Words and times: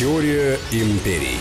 Теория 0.00 0.58
империй. 0.72 1.36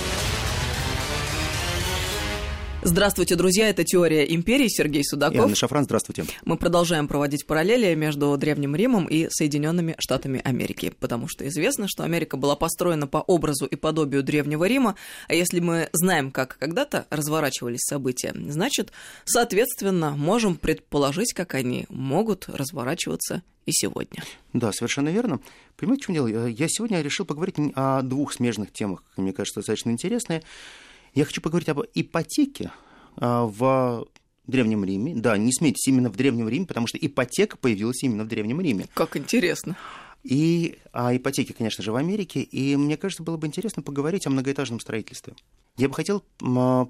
Здравствуйте, 2.81 3.36
друзья, 3.36 3.68
это 3.68 3.84
«Теория 3.84 4.23
империи», 4.34 4.70
Сергей 4.70 5.04
Судаков. 5.04 5.36
И 5.36 5.39
Анна 5.39 5.55
Шафран, 5.55 5.84
здравствуйте. 5.84 6.23
Мы 6.46 6.55
продолжаем 6.55 7.09
проводить 7.09 7.46
параллели 7.46 7.94
между 7.94 8.38
Древним 8.38 8.73
Римом 8.73 9.05
и 9.05 9.28
Соединенными 9.29 9.96
Штатами 10.00 10.39
Америки, 10.46 10.93
потому 10.97 11.28
что 11.28 11.46
известно, 11.50 11.88
что 11.89 12.05
Америка 12.05 12.38
была 12.38 12.55
построена 12.55 13.05
по 13.05 13.18
образу 13.18 13.65
и 13.65 13.75
подобию 13.75 14.23
Древнего 14.23 14.64
Рима, 14.64 14.96
а 15.28 15.34
если 15.34 15.60
мы 15.60 15.89
знаем, 15.92 16.32
как 16.32 16.57
когда-то 16.57 17.05
разворачивались 17.10 17.82
события, 17.82 18.34
значит, 18.47 18.93
соответственно, 19.25 20.11
можем 20.11 20.55
предположить, 20.55 21.34
как 21.34 21.55
они 21.55 21.86
могут 21.89 22.48
разворачиваться 22.48 23.43
и 23.66 23.71
сегодня. 23.73 24.23
Да, 24.54 24.71
совершенно 24.71 25.09
верно. 25.09 25.41
Понимаете, 25.75 26.04
в 26.04 26.05
чем 26.05 26.16
дело? 26.16 26.47
Я 26.47 26.68
сегодня 26.69 27.02
решил 27.02 27.25
поговорить 27.25 27.55
о 27.75 28.02
двух 28.04 28.32
смежных 28.32 28.71
темах, 28.71 29.04
мне 29.18 29.33
кажется, 29.33 29.60
достаточно 29.60 29.89
интересные. 29.89 30.43
Я 31.13 31.25
хочу 31.25 31.41
поговорить 31.41 31.69
об 31.69 31.81
ипотеке 31.93 32.72
а, 33.17 33.45
в 33.45 34.08
Древнем 34.47 34.83
Риме. 34.83 35.16
Да, 35.16 35.38
не 35.38 35.52
смейтесь, 35.52 35.88
именно 35.88 36.09
в 36.09 36.16
Древнем 36.16 36.49
Риме, 36.49 36.66
потому 36.66 36.88
что 36.88 36.97
ипотека 36.97 37.58
появилась 37.58 38.03
именно 38.03 38.23
в 38.23 38.27
Древнем 38.27 38.61
Риме. 38.61 38.88
Как 38.94 39.16
интересно. 39.16 39.77
И 40.23 40.77
о 40.91 41.16
ипотеке, 41.16 41.53
конечно 41.53 41.83
же, 41.83 41.91
в 41.91 41.95
Америке. 41.95 42.41
И 42.41 42.75
мне 42.75 42.97
кажется, 42.97 43.23
было 43.23 43.38
бы 43.38 43.47
интересно 43.47 43.81
поговорить 43.81 44.27
о 44.27 44.30
многоэтажном 44.30 44.80
строительстве. 44.81 45.33
Я 45.77 45.88
бы 45.88 45.95
хотел 45.95 46.25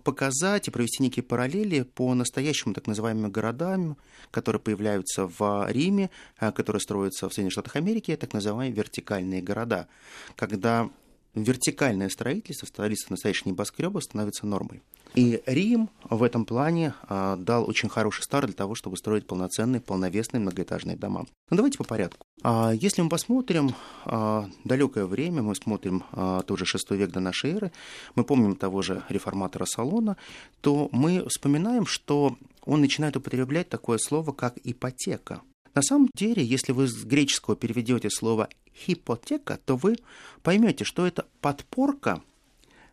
показать 0.04 0.68
и 0.68 0.72
провести 0.72 1.04
некие 1.04 1.22
параллели 1.22 1.84
по 1.84 2.16
настоящим 2.16 2.74
так 2.74 2.88
называемым 2.88 3.30
городам, 3.30 3.98
которые 4.32 4.60
появляются 4.60 5.28
в 5.28 5.68
Риме, 5.70 6.10
а, 6.40 6.52
которые 6.52 6.82
строятся 6.82 7.30
в 7.30 7.34
Соединенных 7.34 7.52
Штатах 7.52 7.76
Америки, 7.76 8.16
так 8.16 8.34
называемые 8.34 8.72
вертикальные 8.72 9.44
города, 9.44 9.88
когда 10.36 10.90
вертикальное 11.36 12.10
строительство, 12.10 12.66
строительство 12.66 13.14
настоящих 13.14 13.46
небоскребов 13.46 14.04
становится 14.04 14.46
нормой. 14.46 14.82
И 15.16 15.42
Рим 15.46 15.90
в 16.10 16.22
этом 16.22 16.46
плане 16.46 16.94
а, 17.04 17.36
дал 17.36 17.68
очень 17.68 17.90
хороший 17.90 18.22
старт 18.22 18.46
для 18.48 18.56
того, 18.56 18.76
чтобы 18.76 18.96
строить 18.96 19.26
полноценные, 19.26 19.82
полновесные 19.82 20.40
многоэтажные 20.40 20.98
дома. 20.98 21.26
Ну, 21.50 21.58
давайте 21.58 21.78
по 21.80 21.84
порядку. 21.84 22.26
А, 22.44 22.72
если 22.72 23.02
мы 23.02 23.10
посмотрим 23.10 23.76
а, 24.06 24.48
далекое 24.64 25.06
время, 25.06 25.42
мы 25.42 25.56
смотрим 25.56 26.04
а, 26.12 26.42
тот 26.44 26.60
же 26.60 26.66
шестой 26.66 26.98
век 26.98 27.12
до 27.12 27.20
нашей 27.20 27.54
эры, 27.54 27.72
мы 28.16 28.24
помним 28.24 28.56
того 28.56 28.82
же 28.82 29.04
реформатора 29.10 29.66
Салона, 29.66 30.16
то 30.62 30.90
мы 30.92 31.26
вспоминаем, 31.28 31.86
что 31.88 32.38
он 32.64 32.82
начинает 32.82 33.16
употреблять 33.18 33.68
такое 33.68 33.98
слово, 33.98 34.32
как 34.32 34.58
ипотека. 34.64 35.42
На 35.80 35.84
самом 35.84 36.10
деле, 36.14 36.44
если 36.44 36.74
вы 36.74 36.88
с 36.88 37.06
греческого 37.06 37.56
переведете 37.56 38.10
слово 38.10 38.50
«хипотека», 38.76 39.58
то 39.64 39.78
вы 39.78 39.96
поймете, 40.44 40.84
что 40.84 41.08
это 41.08 41.26
подпорка, 41.40 42.22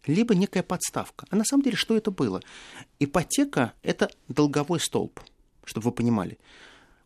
либо 0.06 0.36
некая 0.36 0.62
подставка. 0.62 1.26
А 1.30 1.34
на 1.34 1.44
самом 1.44 1.64
деле, 1.64 1.74
что 1.74 1.96
это 1.96 2.12
было? 2.12 2.42
Ипотека– 3.00 3.72
это 3.82 4.08
долговой 4.28 4.78
столб, 4.78 5.18
чтобы 5.64 5.86
вы 5.86 5.90
понимали. 5.90 6.38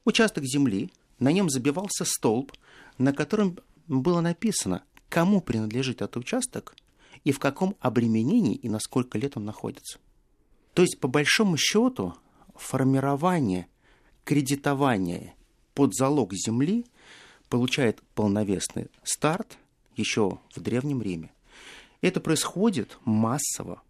Участок 0.04 0.44
земли, 0.44 0.90
на 1.18 1.32
нем 1.32 1.48
забивался 1.48 2.04
столб, 2.04 2.52
на 2.98 3.14
котором 3.14 3.58
было 3.88 4.20
написано, 4.20 4.82
кому 5.08 5.40
принадлежит 5.40 6.02
этот 6.02 6.18
участок 6.18 6.76
и 7.24 7.32
в 7.32 7.38
каком 7.38 7.74
обременении 7.80 8.54
и 8.54 8.68
на 8.68 8.80
сколько 8.80 9.16
лет 9.16 9.38
он 9.38 9.46
находится. 9.46 9.98
То 10.74 10.82
есть, 10.82 11.00
по 11.00 11.08
большому 11.08 11.56
счету, 11.56 12.16
формирование, 12.54 13.66
кредитование 14.24 15.36
под 15.74 15.94
залог 15.94 16.32
земли 16.32 16.84
получает 17.48 18.00
полновесный 18.14 18.88
старт 19.02 19.58
еще 19.96 20.38
в 20.54 20.60
Древнем 20.60 21.02
Риме. 21.02 21.32
Это 22.00 22.20
происходит 22.20 22.98
массово, 23.04 23.82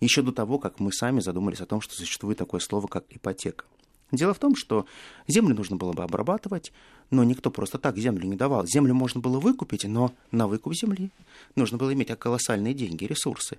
еще 0.00 0.22
до 0.22 0.32
того, 0.32 0.58
как 0.58 0.80
мы 0.80 0.92
сами 0.92 1.20
задумались 1.20 1.60
о 1.60 1.66
том, 1.66 1.80
что 1.80 1.94
существует 1.94 2.38
такое 2.38 2.60
слово, 2.60 2.86
как 2.86 3.04
ипотека. 3.10 3.64
Дело 4.12 4.34
в 4.34 4.38
том, 4.38 4.56
что 4.56 4.86
землю 5.28 5.54
нужно 5.54 5.76
было 5.76 5.92
бы 5.92 6.02
обрабатывать, 6.02 6.72
но 7.10 7.22
никто 7.22 7.50
просто 7.50 7.78
так 7.78 7.96
землю 7.96 8.26
не 8.26 8.36
давал. 8.36 8.66
Землю 8.66 8.94
можно 8.94 9.20
было 9.20 9.38
выкупить, 9.38 9.84
но 9.84 10.12
на 10.32 10.48
выкуп 10.48 10.74
земли 10.74 11.10
нужно 11.54 11.78
было 11.78 11.92
иметь 11.92 12.08
колоссальные 12.18 12.74
деньги, 12.74 13.04
ресурсы. 13.04 13.58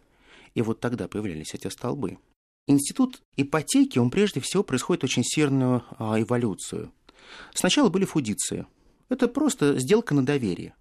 И 0.54 0.62
вот 0.62 0.80
тогда 0.80 1.08
появлялись 1.08 1.54
эти 1.54 1.68
столбы. 1.68 2.18
Институт 2.68 3.22
ипотеки, 3.38 3.98
он 3.98 4.10
прежде 4.10 4.40
всего 4.40 4.64
происходит 4.64 5.04
очень 5.04 5.24
сильную 5.24 5.84
а, 5.98 6.20
эволюцию. 6.22 6.92
Сначала 7.54 7.90
были 7.90 8.06
фудиции. 8.06 8.66
Это 9.10 9.28
просто 9.28 9.80
сделка 9.80 10.14
на 10.14 10.26
доверие. 10.26 10.76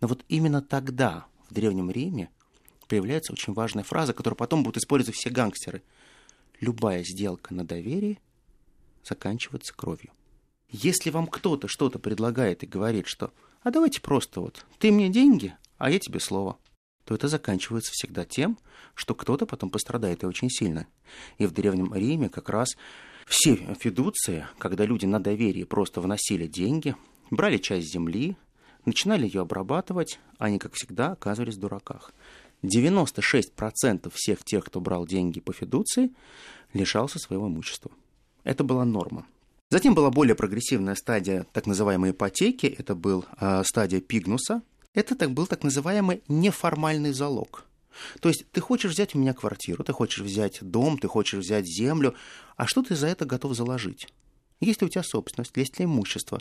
Но 0.00 0.08
вот 0.08 0.24
именно 0.28 0.60
тогда, 0.60 1.26
в 1.48 1.54
Древнем 1.54 1.90
Риме, 1.90 2.30
появляется 2.88 3.32
очень 3.32 3.54
важная 3.54 3.84
фраза, 3.84 4.12
которую 4.12 4.36
потом 4.36 4.62
будут 4.62 4.78
использовать 4.78 5.16
все 5.16 5.30
гангстеры. 5.30 5.82
Любая 6.60 7.02
сделка 7.04 7.54
на 7.54 7.64
доверие 7.64 8.18
заканчивается 9.02 9.74
кровью. 9.74 10.10
Если 10.68 11.10
вам 11.10 11.26
кто-то 11.26 11.68
что-то 11.68 11.98
предлагает 11.98 12.62
и 12.62 12.66
говорит, 12.66 13.06
что 13.06 13.32
«а 13.62 13.70
давайте 13.70 14.00
просто 14.00 14.40
вот, 14.40 14.64
ты 14.78 14.90
мне 14.90 15.08
деньги, 15.08 15.56
а 15.78 15.90
я 15.90 15.98
тебе 15.98 16.20
слово», 16.20 16.58
то 17.04 17.14
это 17.14 17.28
заканчивается 17.28 17.92
всегда 17.92 18.24
тем, 18.24 18.58
что 18.94 19.14
кто-то 19.14 19.46
потом 19.46 19.70
пострадает 19.70 20.22
и 20.22 20.26
очень 20.26 20.50
сильно. 20.50 20.86
И 21.38 21.46
в 21.46 21.52
Древнем 21.52 21.94
Риме 21.94 22.28
как 22.28 22.48
раз 22.48 22.76
все 23.26 23.56
фидуции, 23.78 24.46
когда 24.58 24.84
люди 24.84 25.06
на 25.06 25.20
доверие 25.20 25.66
просто 25.66 26.00
вносили 26.00 26.46
деньги, 26.46 26.94
брали 27.30 27.58
часть 27.58 27.92
земли, 27.92 28.36
начинали 28.84 29.26
ее 29.26 29.42
обрабатывать, 29.42 30.18
они, 30.38 30.58
как 30.58 30.74
всегда, 30.74 31.12
оказывались 31.12 31.56
в 31.56 31.60
дураках. 31.60 32.12
96% 32.62 34.10
всех 34.14 34.44
тех, 34.44 34.64
кто 34.64 34.80
брал 34.80 35.06
деньги 35.06 35.40
по 35.40 35.52
фидуции, 35.52 36.10
лишался 36.72 37.18
своего 37.18 37.48
имущества. 37.48 37.90
Это 38.42 38.64
была 38.64 38.84
норма. 38.84 39.26
Затем 39.70 39.94
была 39.94 40.10
более 40.10 40.34
прогрессивная 40.34 40.94
стадия 40.94 41.46
так 41.52 41.66
называемой 41.66 42.10
ипотеки, 42.10 42.66
это 42.66 42.94
был 42.94 43.24
э, 43.40 43.62
стадия 43.64 44.00
Пигнуса. 44.00 44.62
Это 44.92 45.16
так, 45.16 45.32
был 45.32 45.46
так 45.46 45.64
называемый 45.64 46.22
неформальный 46.28 47.12
залог– 47.12 47.64
то 48.20 48.28
есть 48.28 48.46
ты 48.50 48.60
хочешь 48.60 48.92
взять 48.92 49.14
у 49.14 49.18
меня 49.18 49.34
квартиру, 49.34 49.84
ты 49.84 49.92
хочешь 49.92 50.20
взять 50.24 50.58
дом, 50.62 50.98
ты 50.98 51.08
хочешь 51.08 51.40
взять 51.40 51.66
землю, 51.66 52.14
а 52.56 52.66
что 52.66 52.82
ты 52.82 52.96
за 52.96 53.08
это 53.08 53.24
готов 53.24 53.54
заложить? 53.54 54.08
Есть 54.60 54.80
ли 54.80 54.86
у 54.86 54.90
тебя 54.90 55.02
собственность, 55.02 55.52
есть 55.56 55.78
ли 55.78 55.84
имущество? 55.84 56.40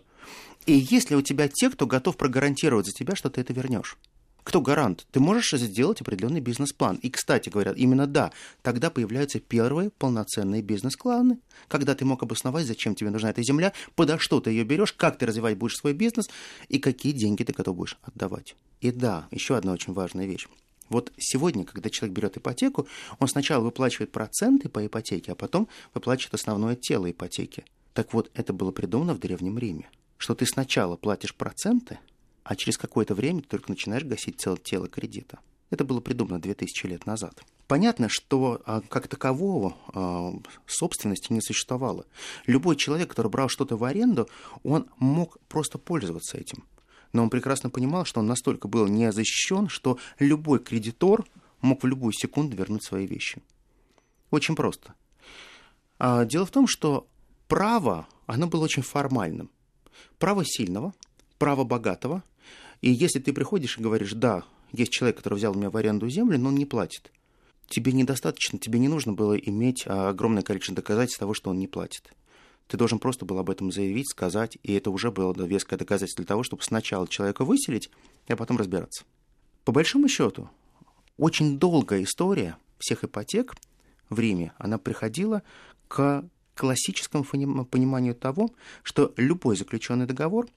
И 0.66 0.74
есть 0.74 1.10
ли 1.10 1.16
у 1.16 1.22
тебя 1.22 1.48
те, 1.48 1.70
кто 1.70 1.88
готов 1.88 2.18
прогарантировать 2.18 2.86
за 2.86 2.94
тебя, 2.94 3.16
что 3.16 3.30
ты 3.30 3.42
это 3.42 3.54
вернешь? 3.54 3.98
Кто 4.44 4.60
гарант? 4.62 5.08
Ты 5.12 5.20
можешь 5.20 5.52
сделать 5.52 6.02
определенный 6.02 6.42
бизнес-план. 6.42 6.98
И, 6.98 7.10
кстати 7.10 7.50
говоря, 7.50 7.72
именно 7.72 8.08
да, 8.08 8.32
тогда 8.62 8.90
появляются 8.90 9.40
первые 9.40 9.90
полноценные 9.90 10.62
бизнес-планы, 10.62 11.40
когда 11.70 11.96
ты 11.96 12.04
мог 12.04 12.24
обосновать, 12.24 12.66
зачем 12.66 12.94
тебе 12.94 13.10
нужна 13.10 13.30
эта 13.30 13.42
земля, 13.42 13.72
подо 13.96 14.20
что 14.20 14.42
ты 14.42 14.52
ее 14.52 14.66
берешь, 14.66 14.94
как 14.94 15.18
ты 15.18 15.26
развивать 15.26 15.58
будешь 15.58 15.78
свой 15.78 15.94
бизнес 15.94 16.30
и 16.68 16.80
какие 16.80 17.14
деньги 17.14 17.44
ты 17.44 17.54
готов 17.54 17.78
будешь 17.78 17.98
отдавать. 18.02 18.56
И 18.82 18.92
да, 18.92 19.28
еще 19.32 19.56
одна 19.56 19.72
очень 19.72 19.94
важная 19.94 20.26
вещь. 20.26 20.48
Вот 20.90 21.12
сегодня, 21.18 21.66
когда 21.66 21.90
человек 21.90 22.16
берет 22.16 22.38
ипотеку, 22.38 22.88
он 23.20 23.28
сначала 23.28 23.64
выплачивает 23.64 24.12
проценты 24.12 24.70
по 24.70 24.86
ипотеке, 24.86 25.32
а 25.32 25.36
потом 25.36 25.68
выплачивает 25.94 26.36
основное 26.36 26.76
тело 26.76 27.10
ипотеки. 27.10 27.66
Так 27.94 28.14
вот, 28.14 28.32
это 28.34 28.54
было 28.54 28.72
придумано 28.72 29.14
в 29.14 29.20
Древнем 29.20 29.58
Риме, 29.58 29.90
что 30.18 30.36
ты 30.36 30.46
сначала 30.46 30.96
платишь 30.96 31.36
проценты, 31.36 32.00
а 32.44 32.56
через 32.56 32.78
какое-то 32.78 33.16
время 33.16 33.42
ты 33.42 33.48
только 33.48 33.70
начинаешь 33.70 34.04
гасить 34.04 34.40
целое 34.40 34.58
тело 34.58 34.88
кредита. 34.88 35.40
Это 35.70 35.86
было 35.86 36.02
придумано 36.02 36.40
2000 36.40 36.86
лет 36.86 37.06
назад. 37.06 37.42
Понятно, 37.68 38.08
что 38.10 38.62
а, 38.66 38.82
как 38.82 39.08
такового 39.08 39.76
а, 39.88 40.34
собственности 40.68 41.34
не 41.34 41.42
существовало. 41.42 42.06
Любой 42.46 42.76
человек, 42.76 43.10
который 43.10 43.32
брал 43.32 43.50
что-то 43.50 43.78
в 43.78 43.84
аренду, 43.84 44.30
он 44.64 44.88
мог 45.00 45.40
просто 45.48 45.80
пользоваться 45.80 46.38
этим 46.38 46.66
но 47.14 47.24
он 47.24 47.30
прекрасно 47.30 47.70
понимал, 47.70 48.06
что 48.06 48.20
он 48.20 48.28
настолько 48.28 48.68
был 48.68 48.88
не 48.88 49.12
защищен, 49.12 49.70
что 49.70 49.98
любой 50.20 50.60
кредитор 50.60 51.26
мог 51.62 51.84
в 51.84 51.88
любую 51.88 52.12
секунду 52.12 52.58
вернуть 52.58 52.84
свои 52.84 53.06
вещи. 53.06 53.42
Очень 54.32 54.56
просто. 54.56 54.96
А 56.00 56.26
дело 56.26 56.46
в 56.46 56.52
том, 56.52 56.68
что 56.68 57.08
право, 57.48 58.08
оно 58.26 58.48
было 58.48 58.64
очень 58.64 58.82
формальным. 58.82 59.50
Право 60.18 60.44
сильного, 60.44 60.94
право 61.38 61.64
богатого. 61.64 62.24
И 62.82 62.90
если 62.92 63.20
ты 63.20 63.32
приходишь 63.32 63.78
и 63.78 63.82
говоришь, 63.82 64.14
да, 64.14 64.44
есть 64.72 64.92
человек, 64.92 65.18
который 65.18 65.36
взял 65.36 65.54
у 65.54 65.56
меня 65.56 65.70
в 65.70 65.78
аренду 65.78 66.10
землю, 66.10 66.40
но 66.40 66.50
он 66.50 66.56
не 66.56 66.66
платит. 66.66 67.12
Тебе 67.68 67.94
недостаточно, 67.94 68.60
тебе 68.60 68.80
не 68.80 68.88
нужно 68.88 69.14
было 69.14 69.38
иметь 69.38 69.84
а, 69.86 70.10
огромное 70.10 70.44
количество 70.44 70.76
доказательств 70.76 71.20
того, 71.20 71.34
что 71.34 71.52
он 71.52 71.60
не 71.60 71.68
платит. 71.68 72.12
Ты 72.68 72.78
должен 72.78 73.00
просто 73.00 73.26
был 73.26 73.38
об 73.40 73.50
этом 73.50 73.72
заявить, 73.72 74.10
сказать, 74.10 74.58
и 74.64 74.74
это 74.74 74.90
уже 74.90 75.12
было 75.12 75.34
веское 75.46 75.78
доказательство 75.78 76.24
для 76.24 76.28
того, 76.28 76.44
чтобы 76.44 76.64
сначала 76.64 77.08
человека 77.08 77.46
выселить, 77.46 77.90
а 78.28 78.36
потом 78.36 78.58
разбираться. 78.58 79.04
По 79.66 79.72
большому 79.72 80.08
счету, 80.08 80.50
очень 81.18 81.60
долгая 81.60 82.04
история 82.04 82.58
всех 82.80 83.04
ипотек 83.04 83.56
в 84.10 84.20
Риме, 84.20 84.54
она 84.58 84.78
приходила 84.78 85.44
к 85.88 86.26
классическому 86.56 87.24
пониманию 87.24 88.16
того, 88.16 88.50
что 88.84 89.14
любой 89.18 89.56
заключенный 89.56 90.06
договор 90.06 90.48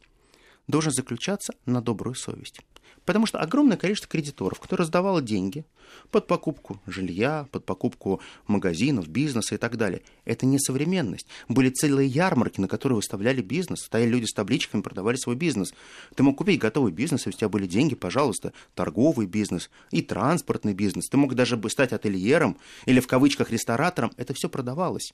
должен 0.67 0.93
заключаться 0.93 1.55
на 1.64 1.81
добрую 1.81 2.14
совесть. 2.14 2.61
Потому 3.06 3.25
что 3.25 3.38
огромное 3.38 3.76
количество 3.76 4.11
кредиторов, 4.11 4.58
которые 4.61 4.82
раздавало 4.82 5.23
деньги 5.23 5.64
под 6.11 6.26
покупку 6.26 6.81
жилья, 6.87 7.47
под 7.53 7.64
покупку 7.64 8.20
магазинов, 8.49 9.06
бизнеса 9.06 9.55
и 9.55 9.58
так 9.58 9.76
далее, 9.76 10.03
это 10.25 10.44
не 10.44 10.58
современность. 10.58 11.29
Были 11.49 11.70
целые 11.70 12.08
ярмарки, 12.08 12.61
на 12.61 12.67
которые 12.67 12.97
выставляли 12.97 13.43
бизнес. 13.43 13.85
Стояли 13.85 14.11
люди 14.11 14.25
с 14.25 14.32
табличками, 14.32 14.82
продавали 14.82 15.17
свой 15.17 15.37
бизнес. 15.37 15.73
Ты 16.17 16.25
мог 16.25 16.37
купить 16.37 16.58
готовый 16.58 16.91
бизнес, 16.91 17.26
если 17.26 17.37
у 17.37 17.38
тебя 17.38 17.49
были 17.49 17.69
деньги, 17.69 17.94
пожалуйста, 17.94 18.53
торговый 18.75 19.26
бизнес 19.26 19.70
и 19.93 20.02
транспортный 20.02 20.75
бизнес. 20.75 21.09
Ты 21.09 21.17
мог 21.17 21.35
даже 21.35 21.56
бы 21.56 21.70
стать 21.70 21.93
ательером 21.93 22.56
или 22.87 22.99
в 22.99 23.06
кавычках 23.06 23.52
ресторатором. 23.52 24.11
Это 24.17 24.35
все 24.35 24.49
продавалось. 24.49 25.12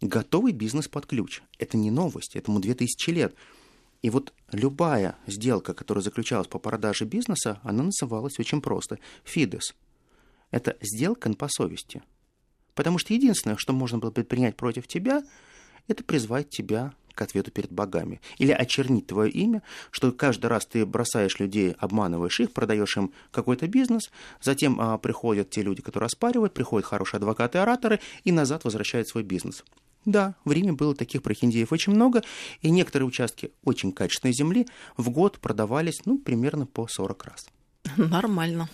Готовый 0.00 0.52
бизнес 0.52 0.88
под 0.88 1.06
ключ. 1.06 1.40
Это 1.58 1.76
не 1.76 1.92
новость, 1.92 2.34
этому 2.34 2.58
2000 2.58 3.10
лет. 3.10 3.34
И 4.06 4.10
вот 4.10 4.32
любая 4.52 5.16
сделка, 5.26 5.74
которая 5.74 6.00
заключалась 6.00 6.46
по 6.46 6.60
продаже 6.60 7.04
бизнеса, 7.04 7.58
она 7.64 7.82
называлась 7.82 8.38
очень 8.38 8.60
просто 8.60 9.00
«фидес». 9.24 9.74
Это 10.52 10.76
сделка 10.80 11.28
по 11.34 11.48
совести. 11.48 12.04
Потому 12.76 12.98
что 12.98 13.14
единственное, 13.14 13.56
что 13.56 13.72
можно 13.72 13.98
было 13.98 14.12
предпринять 14.12 14.54
против 14.54 14.86
тебя, 14.86 15.24
это 15.88 16.04
призвать 16.04 16.50
тебя 16.50 16.94
к 17.14 17.22
ответу 17.22 17.50
перед 17.50 17.72
богами. 17.72 18.20
Или 18.38 18.52
очернить 18.52 19.08
твое 19.08 19.28
имя, 19.28 19.64
что 19.90 20.12
каждый 20.12 20.46
раз 20.46 20.66
ты 20.66 20.86
бросаешь 20.86 21.40
людей, 21.40 21.74
обманываешь 21.76 22.38
их, 22.38 22.52
продаешь 22.52 22.96
им 22.96 23.12
какой-то 23.32 23.66
бизнес, 23.66 24.12
затем 24.40 24.80
а, 24.80 24.98
приходят 24.98 25.50
те 25.50 25.62
люди, 25.62 25.82
которые 25.82 26.06
оспаривают, 26.06 26.54
приходят 26.54 26.86
хорошие 26.86 27.18
адвокаты, 27.18 27.58
ораторы 27.58 27.98
и 28.22 28.30
назад 28.30 28.62
возвращают 28.62 29.08
свой 29.08 29.24
бизнес. 29.24 29.64
Да, 30.06 30.36
в 30.44 30.52
Риме 30.52 30.72
было 30.72 30.94
таких 30.94 31.22
прохиндеев 31.22 31.72
очень 31.72 31.92
много, 31.92 32.22
и 32.62 32.70
некоторые 32.70 33.08
участки 33.08 33.50
очень 33.64 33.92
качественной 33.92 34.32
земли 34.32 34.66
в 34.96 35.10
год 35.10 35.40
продавались, 35.40 36.00
ну, 36.06 36.18
примерно 36.18 36.64
по 36.64 36.86
40 36.88 37.24
раз. 37.24 37.46
Нормально. 37.96 38.68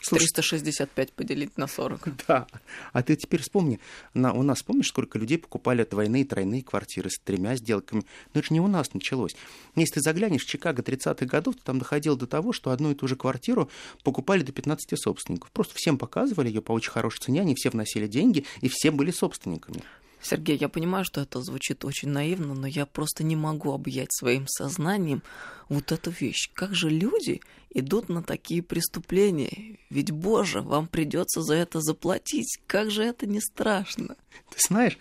Слушай, 0.00 0.28
365 0.28 1.12
поделить 1.12 1.56
на 1.56 1.66
40. 1.66 2.08
Да. 2.28 2.46
А 2.92 3.02
ты 3.02 3.14
теперь 3.16 3.40
вспомни, 3.40 3.78
на, 4.14 4.32
у 4.32 4.42
нас 4.42 4.62
помнишь, 4.62 4.88
сколько 4.88 5.18
людей 5.18 5.38
покупали 5.38 5.84
двойные, 5.84 6.24
тройные 6.24 6.62
квартиры 6.62 7.08
с 7.08 7.18
тремя 7.22 7.54
сделками? 7.56 8.02
Но 8.32 8.40
это 8.40 8.48
же 8.48 8.54
не 8.54 8.60
у 8.60 8.66
нас 8.66 8.92
началось. 8.94 9.36
Если 9.76 9.94
ты 9.94 10.00
заглянешь 10.00 10.42
в 10.42 10.48
Чикаго 10.48 10.82
30-х 10.82 11.26
годов, 11.26 11.56
то 11.56 11.64
там 11.64 11.78
доходило 11.78 12.16
до 12.16 12.26
того, 12.26 12.52
что 12.52 12.70
одну 12.70 12.90
и 12.90 12.94
ту 12.94 13.06
же 13.06 13.14
квартиру 13.14 13.70
покупали 14.02 14.42
до 14.42 14.52
15 14.52 14.98
собственников. 14.98 15.52
Просто 15.52 15.74
всем 15.76 15.98
показывали 15.98 16.48
ее 16.48 16.62
по 16.62 16.72
очень 16.72 16.90
хорошей 16.90 17.20
цене, 17.20 17.42
они 17.42 17.54
все 17.54 17.70
вносили 17.70 18.08
деньги, 18.08 18.44
и 18.60 18.68
все 18.68 18.90
были 18.90 19.12
собственниками. 19.12 19.82
Сергей, 20.24 20.56
я 20.56 20.70
понимаю, 20.70 21.04
что 21.04 21.20
это 21.20 21.42
звучит 21.42 21.84
очень 21.84 22.08
наивно, 22.08 22.54
но 22.54 22.66
я 22.66 22.86
просто 22.86 23.22
не 23.22 23.36
могу 23.36 23.72
объять 23.72 24.10
своим 24.10 24.46
сознанием 24.48 25.22
вот 25.68 25.92
эту 25.92 26.10
вещь. 26.10 26.50
Как 26.54 26.74
же 26.74 26.88
люди 26.88 27.42
идут 27.70 28.08
на 28.08 28.22
такие 28.22 28.62
преступления? 28.62 29.78
Ведь, 29.90 30.12
боже, 30.12 30.62
вам 30.62 30.86
придется 30.86 31.42
за 31.42 31.54
это 31.56 31.80
заплатить. 31.82 32.58
Как 32.66 32.90
же 32.90 33.02
это 33.04 33.26
не 33.26 33.40
страшно? 33.40 34.16
Ты 34.50 34.58
знаешь, 34.66 34.98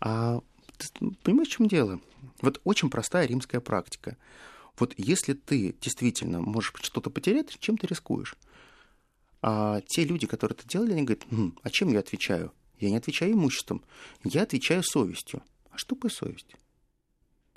а 0.00 0.40
ты 0.78 1.10
понимаешь, 1.22 1.48
в 1.48 1.52
чем 1.52 1.68
дело? 1.68 2.00
Вот 2.40 2.60
очень 2.64 2.88
простая 2.88 3.26
римская 3.26 3.60
практика. 3.60 4.16
Вот 4.78 4.94
если 4.96 5.34
ты 5.34 5.76
действительно 5.78 6.40
можешь 6.40 6.72
что-то 6.80 7.10
потерять, 7.10 7.54
чем 7.60 7.76
ты 7.76 7.86
рискуешь? 7.86 8.34
А 9.42 9.82
те 9.82 10.04
люди, 10.04 10.26
которые 10.26 10.56
это 10.58 10.66
делали, 10.66 10.92
они 10.92 11.02
говорят, 11.02 11.26
хм, 11.30 11.54
а 11.62 11.68
чем 11.68 11.92
я 11.92 11.98
отвечаю? 11.98 12.50
Я 12.78 12.90
не 12.90 12.96
отвечаю 12.96 13.32
имуществом, 13.32 13.82
я 14.24 14.42
отвечаю 14.42 14.82
совестью. 14.82 15.42
А 15.70 15.78
что 15.78 15.94
такое 15.94 16.10
совесть? 16.10 16.54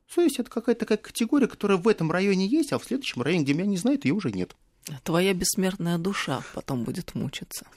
Совесть– 0.09 0.39
это 0.39 0.49
какая-то 0.49 0.81
такая 0.81 0.97
категория, 0.97 1.47
которая 1.47 1.77
в 1.77 1.87
этом 1.87 2.11
районе 2.11 2.47
есть, 2.47 2.71
а 2.71 2.79
в 2.79 2.85
следующем 2.85 3.21
районе, 3.21 3.43
где 3.43 3.53
меня 3.53 3.65
не 3.65 3.77
знают, 3.77 4.05
ее 4.05 4.13
уже 4.13 4.31
нет. 4.31 4.55
Твоя 5.03 5.33
бессмертная 5.33 5.97
душа 5.97 6.43
потом 6.53 6.83
будет 6.83 7.13
мучиться. 7.13 7.67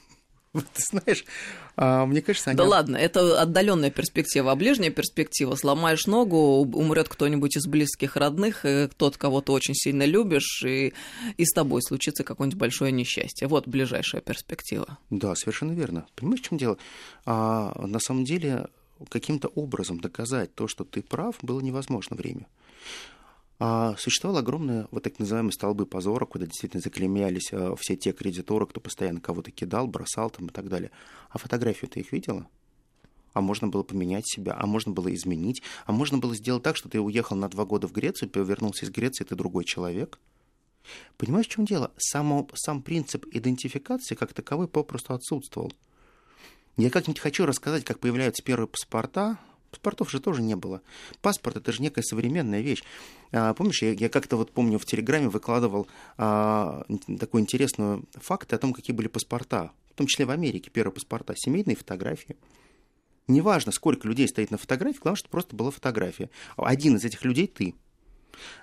Ты 0.73 0.81
знаешь, 0.81 1.23
а, 1.77 2.05
мне 2.05 2.21
кажется, 2.21 2.49
они... 2.49 2.57
Да 2.57 2.65
ладно, 2.65 2.97
это 2.97 3.41
отдаленная 3.41 3.89
перспектива, 3.89 4.51
а 4.51 4.55
ближняя 4.55 4.91
перспектива. 4.91 5.55
Сломаешь 5.55 6.07
ногу, 6.07 6.37
умрет 6.37 7.07
кто-нибудь 7.07 7.55
из 7.55 7.67
близких 7.67 8.17
родных, 8.17 8.65
тот, 8.97 9.17
кого 9.17 9.39
ты 9.41 9.53
очень 9.53 9.75
сильно 9.75 10.03
любишь, 10.03 10.63
и, 10.65 10.93
и 11.37 11.45
с 11.45 11.53
тобой 11.53 11.81
случится 11.81 12.25
какое-нибудь 12.25 12.59
большое 12.59 12.91
несчастье. 12.91 13.47
Вот 13.47 13.67
ближайшая 13.67 14.21
перспектива. 14.21 14.97
Да, 15.09 15.35
совершенно 15.35 15.71
верно. 15.71 16.05
Понимаешь, 16.15 16.41
в 16.41 16.49
чем 16.49 16.57
дело? 16.57 16.77
А, 17.25 17.73
на 17.87 17.99
самом 17.99 18.25
деле, 18.25 18.67
каким-то 19.09 19.47
образом 19.49 20.01
доказать 20.01 20.53
то, 20.53 20.67
что 20.67 20.83
ты 20.83 21.01
прав, 21.01 21.35
было 21.41 21.61
невозможно 21.61 22.17
время. 22.17 22.45
А 23.63 23.95
существовало 23.95 24.39
огромное 24.39 24.87
вот 24.89 25.03
так 25.03 25.19
называемые 25.19 25.51
столбы 25.51 25.85
позора, 25.85 26.25
куда 26.25 26.47
действительно 26.47 26.81
заклемялись 26.81 27.53
а, 27.53 27.75
все 27.75 27.95
те 27.95 28.11
кредиторы, 28.11 28.65
кто 28.65 28.81
постоянно 28.81 29.21
кого-то 29.21 29.51
кидал, 29.51 29.85
бросал 29.85 30.31
там 30.31 30.47
и 30.47 30.49
так 30.49 30.67
далее. 30.67 30.89
А 31.29 31.37
фотографию 31.37 31.87
ты 31.87 31.99
их 31.99 32.11
видела? 32.11 32.47
А 33.33 33.41
можно 33.41 33.67
было 33.67 33.83
поменять 33.83 34.27
себя, 34.27 34.57
а 34.57 34.65
можно 34.65 34.91
было 34.91 35.13
изменить, 35.13 35.61
а 35.85 35.91
можно 35.91 36.17
было 36.17 36.33
сделать 36.33 36.63
так, 36.63 36.75
что 36.75 36.89
ты 36.89 36.99
уехал 36.99 37.35
на 37.35 37.49
два 37.49 37.65
года 37.65 37.87
в 37.87 37.91
Грецию, 37.91 38.31
вернулся 38.33 38.87
из 38.87 38.89
Греции, 38.89 39.25
ты 39.25 39.35
другой 39.35 39.63
человек. 39.63 40.17
Понимаешь, 41.17 41.45
в 41.45 41.51
чем 41.51 41.65
дело? 41.65 41.91
Само, 41.97 42.49
сам 42.55 42.81
принцип 42.81 43.27
идентификации 43.31 44.15
как 44.15 44.33
таковой 44.33 44.69
попросту 44.69 45.13
отсутствовал. 45.13 45.71
Я 46.77 46.89
как-нибудь 46.89 47.21
хочу 47.21 47.45
рассказать, 47.45 47.83
как 47.83 47.99
появляются 47.99 48.41
первые 48.41 48.67
паспорта, 48.67 49.37
Паспортов 49.71 50.11
же 50.11 50.19
тоже 50.19 50.41
не 50.41 50.55
было. 50.55 50.81
Паспорт 51.21 51.57
это 51.57 51.71
же 51.71 51.81
некая 51.81 52.03
современная 52.03 52.61
вещь. 52.61 52.83
А, 53.31 53.53
помнишь, 53.53 53.81
я, 53.81 53.93
я 53.93 54.09
как-то 54.09 54.35
вот 54.35 54.51
помню 54.51 54.77
в 54.77 54.85
Телеграме 54.85 55.29
выкладывал 55.29 55.87
а, 56.17 56.85
такой 57.19 57.41
интересный 57.41 58.03
факт 58.13 58.51
о 58.53 58.57
том, 58.57 58.73
какие 58.73 58.95
были 58.95 59.07
паспорта, 59.07 59.71
в 59.91 59.97
том 59.97 60.07
числе 60.07 60.25
в 60.25 60.31
Америке, 60.31 60.69
первые 60.69 60.93
паспорта, 60.93 61.33
семейные 61.37 61.75
фотографии. 61.75 62.35
Неважно, 63.27 63.71
сколько 63.71 64.07
людей 64.07 64.27
стоит 64.27 64.51
на 64.51 64.57
фотографии, 64.57 64.99
главное, 64.99 65.17
что 65.17 65.29
просто 65.29 65.55
была 65.55 65.71
фотография. 65.71 66.29
Один 66.57 66.97
из 66.97 67.05
этих 67.05 67.23
людей 67.23 67.47
ты. 67.47 67.75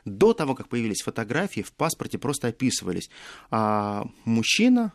До 0.05 0.35
того, 0.35 0.55
как 0.55 0.69
появились 0.69 1.03
фотографии, 1.03 1.63
в 1.63 1.73
паспорте 1.73 2.19
просто 2.19 2.49
описывались 2.49 3.09
а, 3.51 4.07
мужчина 4.25 4.93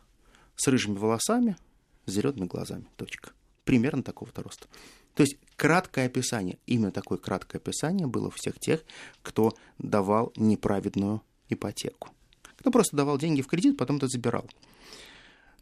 с 0.55 0.67
рыжими 0.67 0.97
волосами, 0.97 1.57
с 2.05 2.11
зелеными 2.11 2.45
глазами. 2.45 2.85
Точка. 2.97 3.31
Примерно 3.63 4.03
такого-то 4.03 4.43
роста. 4.43 4.67
То 5.15 5.23
есть 5.23 5.37
краткое 5.55 6.05
описание, 6.05 6.57
именно 6.65 6.91
такое 6.91 7.17
краткое 7.17 7.57
описание 7.57 8.07
было 8.07 8.27
у 8.27 8.31
всех 8.31 8.59
тех, 8.59 8.83
кто 9.21 9.53
давал 9.77 10.33
неправедную 10.35 11.21
ипотеку. 11.49 12.09
Кто 12.57 12.71
просто 12.71 12.95
давал 12.95 13.17
деньги 13.17 13.41
в 13.41 13.47
кредит, 13.47 13.77
потом 13.77 13.97
это 13.97 14.07
забирал. 14.07 14.45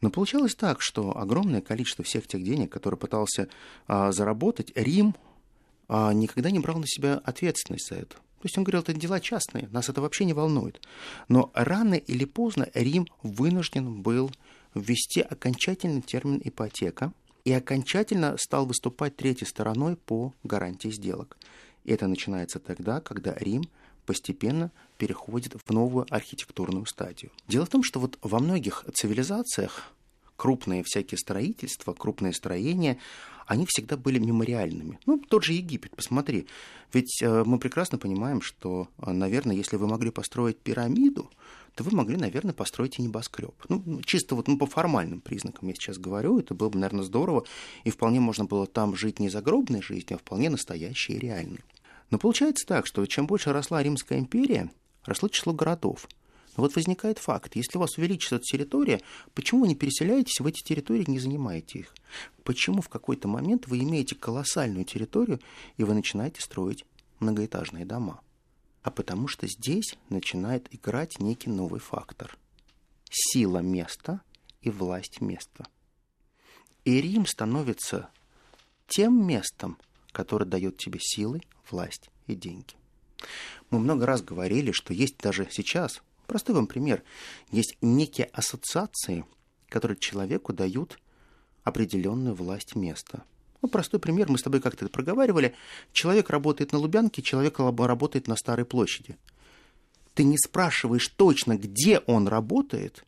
Но 0.01 0.09
получалось 0.09 0.55
так, 0.55 0.81
что 0.81 1.15
огромное 1.15 1.61
количество 1.61 2.03
всех 2.03 2.27
тех 2.27 2.43
денег, 2.43 2.71
которые 2.71 2.99
пытался 2.99 3.47
а, 3.87 4.11
заработать, 4.11 4.71
Рим 4.75 5.15
а, 5.87 6.11
никогда 6.13 6.49
не 6.49 6.59
брал 6.59 6.79
на 6.79 6.87
себя 6.87 7.21
ответственность 7.23 7.89
за 7.89 7.95
это. 7.95 8.15
То 8.15 8.47
есть 8.47 8.57
он 8.57 8.63
говорил, 8.63 8.81
это 8.81 8.93
дела 8.93 9.19
частные, 9.19 9.67
нас 9.71 9.89
это 9.89 10.01
вообще 10.01 10.25
не 10.25 10.33
волнует. 10.33 10.81
Но 11.27 11.51
рано 11.53 11.93
или 11.93 12.25
поздно 12.25 12.67
Рим 12.73 13.07
вынужден 13.21 14.01
был 14.01 14.31
ввести 14.73 15.21
окончательный 15.21 16.01
термин 16.01 16.41
ипотека, 16.43 17.13
и 17.45 17.51
окончательно 17.51 18.35
стал 18.37 18.65
выступать 18.65 19.15
третьей 19.15 19.47
стороной 19.47 19.95
по 19.95 20.33
гарантии 20.43 20.89
сделок. 20.89 21.37
Это 21.85 22.07
начинается 22.07 22.59
тогда, 22.59 23.01
когда 23.01 23.33
Рим 23.35 23.63
постепенно 24.05 24.71
переходит 24.97 25.55
в 25.63 25.71
новую 25.71 26.05
архитектурную 26.09 26.85
стадию. 26.85 27.31
Дело 27.47 27.65
в 27.65 27.69
том, 27.69 27.83
что 27.83 27.99
вот 27.99 28.17
во 28.21 28.39
многих 28.39 28.85
цивилизациях 28.93 29.91
крупные 30.35 30.83
всякие 30.83 31.17
строительства, 31.17 31.93
крупные 31.93 32.33
строения, 32.33 32.97
они 33.45 33.65
всегда 33.67 33.97
были 33.97 34.17
мемориальными. 34.17 34.99
Ну, 35.05 35.19
тот 35.19 35.43
же 35.43 35.53
Египет, 35.53 35.95
посмотри. 35.95 36.47
Ведь 36.93 37.21
э, 37.21 37.43
мы 37.45 37.59
прекрасно 37.59 37.97
понимаем, 37.97 38.41
что, 38.41 38.87
э, 38.97 39.11
наверное, 39.11 39.55
если 39.55 39.75
вы 39.75 39.87
могли 39.87 40.09
построить 40.09 40.57
пирамиду, 40.57 41.29
то 41.75 41.83
вы 41.83 41.95
могли, 41.95 42.17
наверное, 42.17 42.53
построить 42.53 42.99
и 42.99 43.01
небоскреб. 43.01 43.53
Ну, 43.69 43.81
ну, 43.85 44.01
чисто 44.01 44.35
вот 44.35 44.47
ну, 44.47 44.57
по 44.57 44.65
формальным 44.65 45.21
признакам 45.21 45.69
я 45.69 45.73
сейчас 45.73 45.97
говорю, 45.97 46.39
это 46.39 46.53
было 46.53 46.69
бы, 46.69 46.77
наверное, 46.77 47.03
здорово, 47.03 47.45
и 47.83 47.89
вполне 47.89 48.19
можно 48.19 48.45
было 48.45 48.67
там 48.67 48.95
жить 48.95 49.19
не 49.19 49.29
загробной 49.29 49.81
жизнью, 49.81 50.15
а 50.15 50.17
вполне 50.17 50.49
настоящей 50.49 51.13
и 51.13 51.19
реальной. 51.19 51.61
Но 52.09 52.17
получается 52.17 52.67
так, 52.67 52.85
что 52.85 53.05
чем 53.05 53.25
больше 53.25 53.53
росла 53.53 53.81
Римская 53.81 54.19
империя, 54.19 54.69
росло 55.05 55.29
число 55.29 55.53
городов. 55.53 56.07
Но 56.57 56.63
вот 56.63 56.75
возникает 56.75 57.17
факт, 57.17 57.55
если 57.55 57.77
у 57.77 57.81
вас 57.81 57.97
увеличится 57.97 58.37
территория, 58.39 59.01
почему 59.33 59.61
вы 59.61 59.69
не 59.69 59.75
переселяетесь 59.75 60.41
в 60.41 60.45
эти 60.45 60.61
территории 60.61 61.03
и 61.03 61.11
не 61.11 61.19
занимаете 61.19 61.79
их? 61.79 61.95
Почему 62.43 62.81
в 62.81 62.89
какой-то 62.89 63.29
момент 63.29 63.67
вы 63.67 63.79
имеете 63.79 64.15
колоссальную 64.15 64.83
территорию, 64.83 65.39
и 65.77 65.85
вы 65.85 65.93
начинаете 65.93 66.41
строить 66.41 66.85
многоэтажные 67.19 67.85
дома? 67.85 68.19
А 68.83 68.91
потому 68.91 69.27
что 69.27 69.47
здесь 69.47 69.95
начинает 70.09 70.73
играть 70.73 71.19
некий 71.19 71.49
новый 71.49 71.79
фактор. 71.79 72.37
Сила 73.09 73.59
места 73.59 74.21
и 74.61 74.69
власть 74.69 75.21
места. 75.21 75.67
И 76.85 76.99
Рим 76.99 77.25
становится 77.25 78.09
тем 78.87 79.25
местом, 79.25 79.77
которое 80.11 80.45
дает 80.45 80.77
тебе 80.77 80.99
силы, 80.99 81.41
власть 81.69 82.09
и 82.27 82.35
деньги. 82.35 82.73
Мы 83.69 83.79
много 83.79 84.05
раз 84.05 84.21
говорили, 84.21 84.71
что 84.71 84.93
есть 84.93 85.17
даже 85.17 85.47
сейчас, 85.51 86.01
простой 86.25 86.55
вам 86.55 86.67
пример, 86.67 87.03
есть 87.51 87.77
некие 87.81 88.25
ассоциации, 88.27 89.25
которые 89.69 89.97
человеку 89.97 90.53
дают 90.53 90.99
определенную 91.63 92.35
власть 92.35 92.75
места. 92.75 93.23
Ну, 93.61 93.69
простой 93.69 93.99
пример, 93.99 94.29
мы 94.29 94.37
с 94.37 94.43
тобой 94.43 94.59
как-то 94.59 94.85
это 94.85 94.91
проговаривали. 94.91 95.53
Человек 95.93 96.29
работает 96.29 96.71
на 96.71 96.79
Лубянке, 96.79 97.21
человек 97.21 97.59
работает 97.59 98.27
на 98.27 98.35
Старой 98.35 98.65
площади. 98.65 99.17
Ты 100.13 100.23
не 100.23 100.37
спрашиваешь 100.37 101.07
точно, 101.07 101.57
где 101.57 101.99
он 101.99 102.27
работает, 102.27 103.05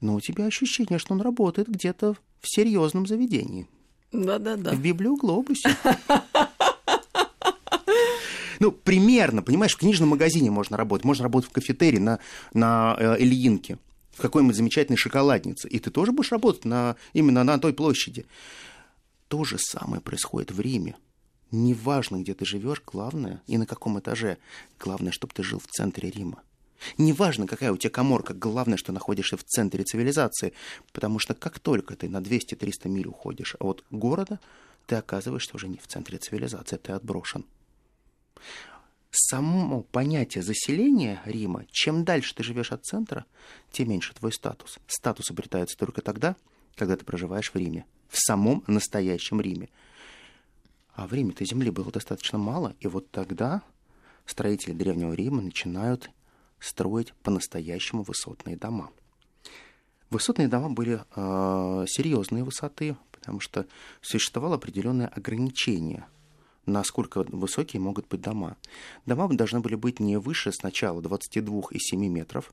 но 0.00 0.14
у 0.14 0.20
тебя 0.20 0.46
ощущение, 0.46 0.98
что 0.98 1.14
он 1.14 1.20
работает 1.20 1.68
где-то 1.68 2.14
в 2.40 2.48
серьезном 2.48 3.06
заведении. 3.06 3.68
Да-да-да. 4.12 4.72
В 4.72 4.80
библиоглобусе. 4.80 5.76
Ну, 8.58 8.72
примерно, 8.72 9.42
понимаешь, 9.42 9.74
в 9.74 9.78
книжном 9.78 10.08
магазине 10.08 10.50
можно 10.50 10.78
работать, 10.78 11.04
можно 11.04 11.24
работать 11.24 11.50
в 11.50 11.52
кафетерии 11.52 11.98
на, 11.98 12.20
на 12.54 12.96
э, 12.98 13.16
Ильинке, 13.18 13.78
в 14.12 14.22
какой-нибудь 14.22 14.56
замечательной 14.56 14.96
шоколаднице, 14.96 15.68
и 15.68 15.78
ты 15.78 15.90
тоже 15.90 16.12
будешь 16.12 16.32
работать 16.32 16.64
на, 16.64 16.96
именно 17.12 17.44
на 17.44 17.58
той 17.58 17.74
площади. 17.74 18.24
То 19.28 19.44
же 19.44 19.58
самое 19.58 20.00
происходит 20.00 20.50
в 20.52 20.60
Риме. 20.60 20.96
Неважно, 21.50 22.22
где 22.22 22.34
ты 22.34 22.44
живешь, 22.44 22.82
главное, 22.84 23.42
и 23.46 23.56
на 23.56 23.66
каком 23.66 23.98
этаже, 23.98 24.38
главное, 24.78 25.12
чтобы 25.12 25.32
ты 25.32 25.42
жил 25.42 25.58
в 25.58 25.66
центре 25.66 26.10
Рима. 26.10 26.42
Неважно, 26.98 27.46
какая 27.46 27.72
у 27.72 27.76
тебя 27.76 27.90
коморка, 27.90 28.34
главное, 28.34 28.76
что 28.76 28.92
находишься 28.92 29.36
в 29.36 29.44
центре 29.44 29.84
цивилизации, 29.84 30.52
потому 30.92 31.18
что 31.18 31.34
как 31.34 31.58
только 31.58 31.96
ты 31.96 32.08
на 32.08 32.18
200-300 32.18 32.88
миль 32.88 33.06
уходишь 33.06 33.56
от 33.58 33.84
города, 33.90 34.40
ты 34.86 34.96
оказываешься 34.96 35.54
уже 35.54 35.68
не 35.68 35.78
в 35.78 35.86
центре 35.86 36.18
цивилизации, 36.18 36.76
ты 36.76 36.92
отброшен. 36.92 37.44
Само 39.10 39.82
понятие 39.82 40.42
заселения 40.42 41.22
Рима, 41.24 41.64
чем 41.70 42.04
дальше 42.04 42.34
ты 42.34 42.42
живешь 42.42 42.72
от 42.72 42.84
центра, 42.84 43.24
тем 43.72 43.88
меньше 43.88 44.14
твой 44.14 44.32
статус. 44.32 44.78
Статус 44.86 45.30
обретается 45.30 45.78
только 45.78 46.02
тогда, 46.02 46.36
когда 46.76 46.96
ты 46.96 47.04
проживаешь 47.04 47.50
в 47.52 47.56
Риме, 47.56 47.84
в 48.08 48.18
самом 48.18 48.62
настоящем 48.66 49.40
Риме. 49.40 49.68
А 50.94 51.06
в 51.06 51.12
Риме-то 51.12 51.44
земли 51.44 51.70
было 51.70 51.90
достаточно 51.90 52.38
мало, 52.38 52.74
и 52.80 52.86
вот 52.86 53.10
тогда 53.10 53.62
строители 54.24 54.72
Древнего 54.72 55.12
Рима 55.12 55.42
начинают 55.42 56.10
строить 56.58 57.12
по-настоящему 57.22 58.02
высотные 58.02 58.56
дома. 58.56 58.90
Высотные 60.10 60.48
дома 60.48 60.70
были 60.70 61.02
э, 61.16 61.84
серьезные 61.88 62.44
высоты, 62.44 62.96
потому 63.10 63.40
что 63.40 63.66
существовало 64.00 64.54
определенное 64.54 65.08
ограничение, 65.08 66.06
насколько 66.64 67.24
высокие 67.24 67.80
могут 67.80 68.06
быть 68.08 68.20
дома. 68.20 68.56
Дома 69.04 69.28
должны 69.34 69.60
были 69.60 69.74
быть 69.74 70.00
не 70.00 70.16
выше 70.16 70.52
сначала 70.52 71.00
22,7 71.00 71.96
метров, 72.08 72.52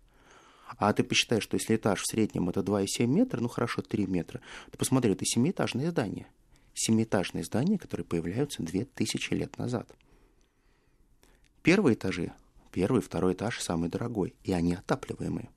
а 0.77 0.91
ты 0.93 1.03
посчитаешь, 1.03 1.43
что 1.43 1.55
если 1.55 1.75
этаж 1.75 2.01
в 2.01 2.07
среднем 2.07 2.49
это 2.49 2.61
2,7 2.61 3.05
метра, 3.05 3.39
ну 3.39 3.47
хорошо, 3.47 3.81
3 3.81 4.07
метра, 4.07 4.41
то 4.71 4.77
посмотри, 4.77 5.11
это 5.11 5.25
семиэтажное 5.25 5.91
здание. 5.91 6.27
Семиэтажные 6.73 7.43
здания, 7.43 7.77
которые 7.77 8.05
появляются 8.05 8.63
2000 8.63 9.33
лет 9.33 9.57
назад. 9.57 9.93
Первые 11.61 11.95
этажи 11.95 12.33
Первый, 12.73 13.03
второй 13.03 13.33
этаж 13.33 13.61
самый 13.61 13.87
дорогой, 13.87 14.33
и 14.43 14.51
они 14.51 14.73
отапливаемые. 14.73 15.51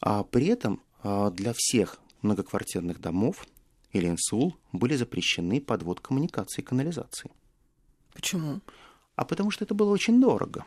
А 0.00 0.24
при 0.24 0.46
этом 0.46 0.82
а, 1.02 1.30
для 1.30 1.52
всех 1.54 1.98
многоквартирных 2.22 2.98
домов 2.98 3.46
или 3.92 4.08
инсул 4.08 4.56
были 4.72 4.96
запрещены 4.96 5.60
подвод 5.60 6.00
коммуникации 6.00 6.62
и 6.62 6.64
канализации. 6.64 7.30
Почему? 8.14 8.62
А 9.16 9.26
потому 9.26 9.50
что 9.50 9.64
это 9.64 9.74
было 9.74 9.90
очень 9.90 10.18
дорого. 10.18 10.64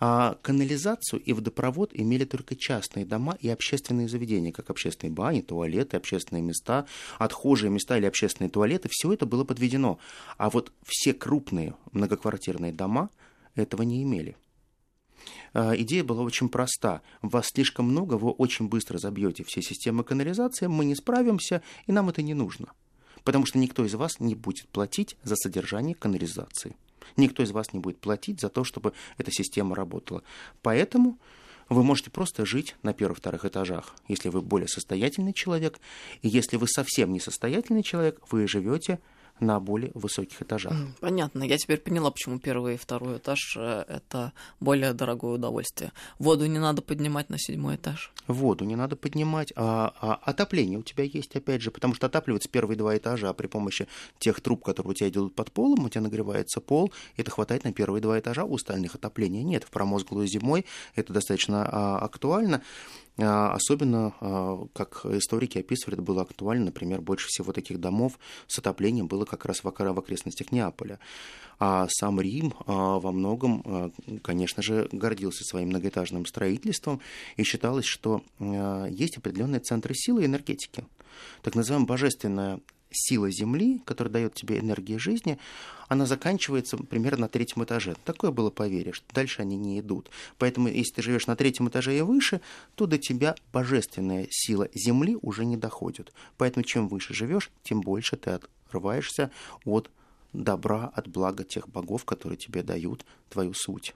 А 0.00 0.38
канализацию 0.42 1.20
и 1.20 1.32
водопровод 1.32 1.90
имели 1.92 2.24
только 2.24 2.56
частные 2.56 3.04
дома 3.04 3.36
и 3.40 3.48
общественные 3.48 4.08
заведения, 4.08 4.52
как 4.52 4.70
общественные 4.70 5.12
бани, 5.12 5.40
туалеты, 5.40 5.96
общественные 5.96 6.42
места, 6.42 6.86
отхожие 7.18 7.70
места 7.70 7.96
или 7.96 8.06
общественные 8.06 8.50
туалеты. 8.50 8.88
Все 8.90 9.12
это 9.12 9.26
было 9.26 9.44
подведено. 9.44 9.98
А 10.36 10.50
вот 10.50 10.72
все 10.84 11.14
крупные 11.14 11.74
многоквартирные 11.92 12.72
дома 12.72 13.10
этого 13.54 13.82
не 13.82 14.02
имели. 14.02 14.36
А, 15.52 15.74
идея 15.76 16.04
была 16.04 16.22
очень 16.22 16.48
проста. 16.48 17.02
Вас 17.22 17.48
слишком 17.48 17.86
много, 17.86 18.14
вы 18.14 18.30
очень 18.30 18.68
быстро 18.68 18.98
забьете 18.98 19.44
все 19.44 19.62
системы 19.62 20.04
канализации, 20.04 20.66
мы 20.66 20.84
не 20.84 20.94
справимся, 20.94 21.62
и 21.86 21.92
нам 21.92 22.08
это 22.08 22.22
не 22.22 22.34
нужно. 22.34 22.72
Потому 23.24 23.46
что 23.46 23.58
никто 23.58 23.84
из 23.84 23.94
вас 23.94 24.20
не 24.20 24.34
будет 24.34 24.68
платить 24.68 25.16
за 25.22 25.36
содержание 25.36 25.94
канализации. 25.94 26.76
Никто 27.16 27.42
из 27.42 27.50
вас 27.50 27.72
не 27.72 27.80
будет 27.80 27.98
платить 27.98 28.40
за 28.40 28.48
то, 28.48 28.64
чтобы 28.64 28.92
эта 29.16 29.30
система 29.30 29.74
работала. 29.74 30.22
Поэтому 30.62 31.18
вы 31.68 31.82
можете 31.82 32.10
просто 32.10 32.46
жить 32.46 32.76
на 32.82 32.92
первых-вторых 32.92 33.44
этажах, 33.44 33.94
если 34.08 34.30
вы 34.30 34.40
более 34.40 34.68
состоятельный 34.68 35.32
человек. 35.32 35.78
И 36.22 36.28
если 36.28 36.56
вы 36.56 36.66
совсем 36.66 37.12
не 37.12 37.20
состоятельный 37.20 37.82
человек, 37.82 38.20
вы 38.30 38.48
живете 38.48 39.00
на 39.40 39.60
более 39.60 39.90
высоких 39.94 40.42
этажах. 40.42 40.72
Понятно. 41.00 41.42
Я 41.42 41.58
теперь 41.58 41.78
поняла, 41.78 42.10
почему 42.10 42.38
первый 42.38 42.74
и 42.74 42.76
второй 42.76 43.18
этаж 43.18 43.56
э,– 43.56 43.84
это 43.88 44.32
более 44.60 44.92
дорогое 44.92 45.32
удовольствие. 45.32 45.92
Воду 46.18 46.46
не 46.46 46.58
надо 46.58 46.82
поднимать 46.82 47.30
на 47.30 47.38
седьмой 47.38 47.76
этаж. 47.76 48.12
Воду 48.26 48.64
не 48.64 48.76
надо 48.76 48.96
поднимать, 48.96 49.52
а, 49.56 49.94
а 50.00 50.14
отопление 50.14 50.78
у 50.78 50.82
тебя 50.82 51.04
есть, 51.04 51.34
опять 51.36 51.62
же, 51.62 51.70
потому 51.70 51.94
что 51.94 52.06
отапливаются 52.06 52.48
первые 52.48 52.76
два 52.76 52.96
этажа, 52.96 53.30
а 53.30 53.32
при 53.32 53.46
помощи 53.46 53.86
тех 54.18 54.40
труб, 54.40 54.64
которые 54.64 54.90
у 54.90 54.94
тебя 54.94 55.08
идут 55.08 55.34
под 55.34 55.52
полом, 55.52 55.84
у 55.84 55.88
тебя 55.88 56.02
нагревается 56.02 56.60
пол, 56.60 56.92
это 57.16 57.30
хватает 57.30 57.64
на 57.64 57.72
первые 57.72 58.02
два 58.02 58.18
этажа, 58.18 58.44
у 58.44 58.54
остальных 58.54 58.94
отопления 58.94 59.42
нет. 59.42 59.64
В 59.64 59.70
промозглую 59.70 60.26
зимой 60.26 60.66
это 60.94 61.12
достаточно 61.12 61.68
а, 61.70 61.98
актуально. 61.98 62.62
А, 63.20 63.52
особенно, 63.52 64.14
а, 64.20 64.66
как 64.72 65.04
историки 65.06 65.58
описывали, 65.58 65.96
это 65.96 66.02
было 66.02 66.22
актуально, 66.22 66.66
например, 66.66 67.00
больше 67.00 67.26
всего 67.28 67.52
таких 67.52 67.80
домов 67.80 68.18
с 68.46 68.58
отоплением 68.58 69.08
было 69.08 69.24
как 69.28 69.44
раз 69.44 69.62
в 69.62 69.68
окрестностях 69.68 70.52
Неаполя. 70.52 70.98
А 71.60 71.86
сам 71.90 72.20
Рим 72.20 72.54
а, 72.66 72.98
во 72.98 73.12
многом, 73.12 73.92
конечно 74.22 74.62
же, 74.62 74.88
гордился 74.92 75.44
своим 75.44 75.68
многоэтажным 75.68 76.26
строительством 76.26 77.00
и 77.36 77.42
считалось, 77.42 77.86
что 77.86 78.22
есть 78.90 79.16
определенные 79.16 79.60
центры 79.60 79.94
силы 79.94 80.22
и 80.22 80.26
энергетики. 80.26 80.84
Так 81.42 81.54
называемая 81.54 81.88
божественная 81.88 82.60
сила 82.90 83.30
Земли, 83.30 83.80
которая 83.84 84.12
дает 84.12 84.34
тебе 84.34 84.58
энергию 84.58 84.98
жизни, 84.98 85.38
она 85.88 86.06
заканчивается 86.06 86.76
примерно 86.76 87.22
на 87.22 87.28
третьем 87.28 87.64
этаже. 87.64 87.96
Такое 88.04 88.30
было 88.30 88.50
поверье, 88.50 88.92
что 88.92 89.04
дальше 89.14 89.42
они 89.42 89.56
не 89.56 89.80
идут. 89.80 90.10
Поэтому, 90.38 90.68
если 90.68 90.94
ты 90.94 91.02
живешь 91.02 91.26
на 91.26 91.36
третьем 91.36 91.68
этаже 91.68 91.96
и 91.96 92.00
выше, 92.00 92.40
то 92.74 92.86
до 92.86 92.98
тебя 92.98 93.34
божественная 93.52 94.26
сила 94.30 94.68
Земли 94.74 95.16
уже 95.20 95.44
не 95.44 95.56
доходит. 95.56 96.12
Поэтому, 96.36 96.64
чем 96.64 96.88
выше 96.88 97.14
живешь, 97.14 97.50
тем 97.62 97.80
больше 97.80 98.16
ты 98.16 98.30
отрываешься 98.68 99.30
от 99.64 99.90
добра, 100.32 100.90
от 100.94 101.08
блага 101.08 101.44
тех 101.44 101.68
богов, 101.68 102.04
которые 102.04 102.36
тебе 102.36 102.62
дают 102.62 103.04
твою 103.30 103.54
суть. 103.54 103.94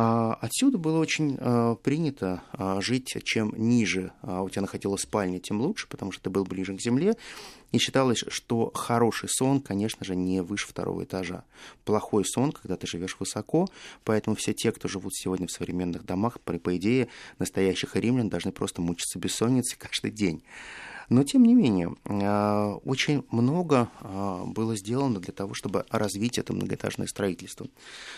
А 0.00 0.34
отсюда 0.34 0.78
было 0.78 1.00
очень 1.00 1.36
а, 1.40 1.74
принято 1.74 2.44
а, 2.52 2.80
жить, 2.80 3.16
чем 3.24 3.52
ниже 3.56 4.12
у 4.22 4.48
тебя 4.48 4.62
находилась 4.62 5.02
спальня, 5.02 5.40
тем 5.40 5.60
лучше, 5.60 5.88
потому 5.88 6.12
что 6.12 6.22
ты 6.22 6.30
был 6.30 6.44
ближе 6.44 6.76
к 6.76 6.80
земле. 6.80 7.16
И 7.72 7.78
считалось, 7.78 8.24
что 8.28 8.70
хороший 8.72 9.28
сон, 9.28 9.60
конечно 9.60 10.06
же, 10.06 10.14
не 10.14 10.40
выше 10.40 10.68
второго 10.68 11.02
этажа. 11.02 11.42
Плохой 11.84 12.24
сон, 12.24 12.52
когда 12.52 12.76
ты 12.76 12.86
живешь 12.86 13.16
высоко, 13.18 13.68
поэтому 14.04 14.36
все 14.36 14.54
те, 14.54 14.70
кто 14.70 14.86
живут 14.86 15.16
сегодня 15.16 15.48
в 15.48 15.52
современных 15.52 16.04
домах, 16.04 16.40
по, 16.40 16.52
по 16.54 16.76
идее, 16.76 17.08
настоящих 17.40 17.96
римлян 17.96 18.28
должны 18.28 18.52
просто 18.52 18.80
мучиться 18.80 19.18
бессонницей 19.18 19.76
каждый 19.80 20.12
день. 20.12 20.44
Но, 21.08 21.24
тем 21.24 21.44
не 21.44 21.54
менее, 21.54 21.94
а, 22.04 22.74
очень 22.84 23.24
много 23.30 23.88
а, 24.00 24.44
было 24.44 24.76
сделано 24.76 25.20
для 25.20 25.32
того, 25.32 25.54
чтобы 25.54 25.86
развить 25.90 26.38
это 26.38 26.52
многоэтажное 26.52 27.06
строительство. 27.06 27.66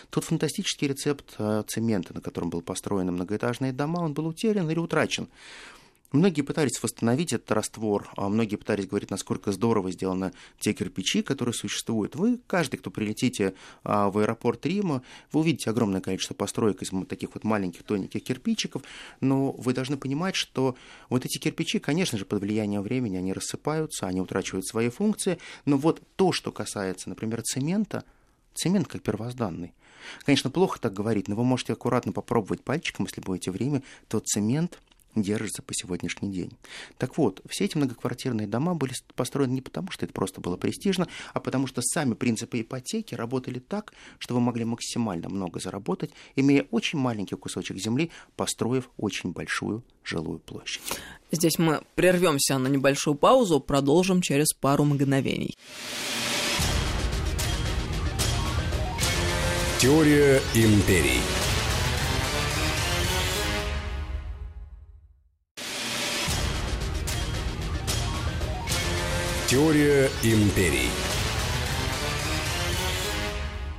Тут 0.09 0.25
фантастический 0.25 0.87
рецепт 0.87 1.35
а, 1.37 1.63
цемента, 1.63 2.13
на 2.13 2.21
котором 2.21 2.49
был 2.49 2.61
построены 2.61 3.11
многоэтажные 3.11 3.71
дома, 3.71 3.99
он 3.99 4.13
был 4.13 4.27
утерян 4.27 4.69
или 4.69 4.79
утрачен. 4.79 5.29
Многие 6.11 6.41
пытались 6.41 6.83
восстановить 6.83 7.31
этот 7.31 7.49
раствор, 7.51 8.09
а 8.17 8.27
многие 8.27 8.57
пытались 8.57 8.85
говорить, 8.85 9.09
насколько 9.09 9.53
здорово 9.53 9.91
сделаны 9.91 10.33
те 10.59 10.73
кирпичи, 10.73 11.21
которые 11.21 11.53
существуют. 11.53 12.17
Вы, 12.17 12.39
каждый, 12.47 12.77
кто 12.77 12.91
прилетите 12.91 13.53
а, 13.83 14.09
в 14.09 14.17
аэропорт 14.17 14.65
Рима, 14.65 15.03
вы 15.31 15.39
увидите 15.39 15.69
огромное 15.69 16.01
количество 16.01 16.33
построек 16.33 16.81
из 16.81 16.91
таких 17.07 17.33
вот 17.33 17.45
маленьких 17.45 17.83
тоненьких 17.83 18.23
кирпичиков, 18.23 18.83
но 19.21 19.51
вы 19.53 19.73
должны 19.73 19.95
понимать, 19.95 20.35
что 20.35 20.75
вот 21.07 21.25
эти 21.25 21.37
кирпичи, 21.37 21.79
конечно 21.79 22.17
же, 22.17 22.25
под 22.25 22.41
влиянием 22.41 22.81
времени, 22.81 23.15
они 23.15 23.31
рассыпаются, 23.31 24.05
они 24.05 24.19
утрачивают 24.19 24.67
свои 24.67 24.89
функции, 24.89 25.37
но 25.63 25.77
вот 25.77 26.01
то, 26.17 26.33
что 26.33 26.51
касается, 26.51 27.07
например, 27.07 27.41
цемента, 27.41 28.03
цемент 28.53 28.87
как 28.87 29.01
первозданный, 29.01 29.73
Конечно, 30.25 30.49
плохо 30.49 30.79
так 30.79 30.93
говорить, 30.93 31.27
но 31.27 31.35
вы 31.35 31.43
можете 31.43 31.73
аккуратно 31.73 32.11
попробовать 32.11 32.63
пальчиком, 32.63 33.05
если 33.05 33.21
будете 33.21 33.51
время, 33.51 33.83
то 34.07 34.19
цемент– 34.19 34.79
держится 35.15 35.61
по 35.61 35.73
сегодняшний 35.73 36.31
день. 36.31 36.51
Так 36.97 37.17
вот, 37.17 37.41
все 37.49 37.65
эти 37.65 37.77
многоквартирные 37.77 38.47
дома 38.47 38.75
были 38.75 38.93
построены 39.15 39.53
не 39.53 39.61
потому, 39.61 39.91
что 39.91 40.05
это 40.05 40.13
просто 40.13 40.41
было 40.41 40.57
престижно, 40.57 41.07
а 41.33 41.39
потому 41.39 41.67
что 41.67 41.81
сами 41.81 42.13
принципы 42.13 42.61
ипотеки 42.61 43.15
работали 43.15 43.59
так, 43.59 43.93
что 44.19 44.33
вы 44.33 44.41
могли 44.41 44.65
максимально 44.65 45.29
много 45.29 45.59
заработать, 45.59 46.11
имея 46.35 46.65
очень 46.71 46.99
маленький 46.99 47.35
кусочек 47.35 47.77
земли, 47.77 48.11
построив 48.35 48.89
очень 48.97 49.31
большую 49.31 49.83
жилую 50.03 50.39
площадь. 50.39 50.81
Здесь 51.31 51.57
мы 51.57 51.81
прервемся 51.95 52.57
на 52.57 52.67
небольшую 52.67 53.15
паузу, 53.15 53.59
продолжим 53.59 54.21
через 54.21 54.53
пару 54.53 54.83
мгновений. 54.83 55.55
Теория 59.79 60.39
империй. 60.53 61.21
Теория 69.51 70.09
империй. 70.23 70.87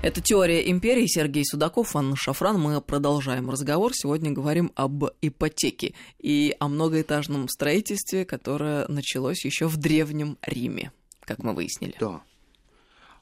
Это 0.03 0.21
«Теория 0.21 0.71
империи». 0.71 1.07
Сергей 1.07 1.47
Судаков, 1.47 1.97
Анна 1.97 2.15
Шафран. 2.15 2.61
Мы 2.61 2.79
продолжаем 2.83 3.49
разговор. 3.49 3.95
Сегодня 3.95 4.33
говорим 4.33 4.71
об 4.75 5.05
ипотеке 5.23 5.95
и 6.19 6.55
о 6.61 6.69
многоэтажном 6.69 7.49
строительстве, 7.49 8.27
которое 8.27 8.87
началось 8.89 9.47
еще 9.47 9.67
в 9.67 9.79
Древнем 9.79 10.37
Риме, 10.43 10.93
как 11.21 11.43
мы 11.43 11.55
выяснили. 11.55 11.95
Да. 11.99 12.21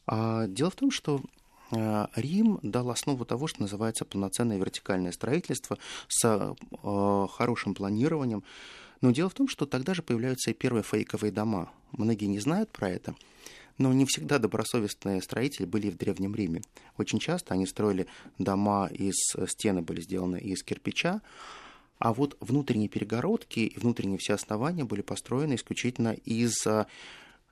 А, 0.08 0.48
дело 0.48 0.70
в 0.70 0.74
том, 0.74 0.90
что 0.90 1.20
а, 1.70 2.10
Рим 2.16 2.58
дал 2.64 2.90
основу 2.90 3.24
того, 3.24 3.46
что 3.46 3.60
называется 3.60 4.04
полноценное 4.04 4.58
вертикальное 4.58 5.12
строительство 5.12 5.78
с 6.08 6.24
а, 6.24 7.26
хорошим 7.28 7.74
планированием, 7.74 8.42
но 9.00 9.10
дело 9.10 9.30
в 9.30 9.34
том, 9.34 9.48
что 9.48 9.66
тогда 9.66 9.94
же 9.94 10.02
появляются 10.02 10.50
и 10.50 10.54
первые 10.54 10.82
фейковые 10.82 11.32
дома. 11.32 11.72
Многие 11.92 12.26
не 12.26 12.38
знают 12.38 12.70
про 12.70 12.90
это, 12.90 13.14
но 13.78 13.92
не 13.92 14.04
всегда 14.04 14.38
добросовестные 14.38 15.22
строители 15.22 15.64
были 15.64 15.90
в 15.90 15.96
Древнем 15.96 16.34
Риме. 16.34 16.62
Очень 16.98 17.18
часто 17.18 17.54
они 17.54 17.66
строили 17.66 18.06
дома 18.38 18.88
из 18.88 19.14
стены 19.48 19.82
были 19.82 20.00
сделаны 20.00 20.36
из 20.36 20.62
кирпича, 20.62 21.22
а 21.98 22.14
вот 22.14 22.36
внутренние 22.40 22.88
перегородки 22.88 23.60
и 23.60 23.78
внутренние 23.78 24.18
все 24.18 24.34
основания 24.34 24.84
были 24.84 25.02
построены 25.02 25.54
исключительно 25.54 26.12
из 26.12 26.66
а, 26.66 26.86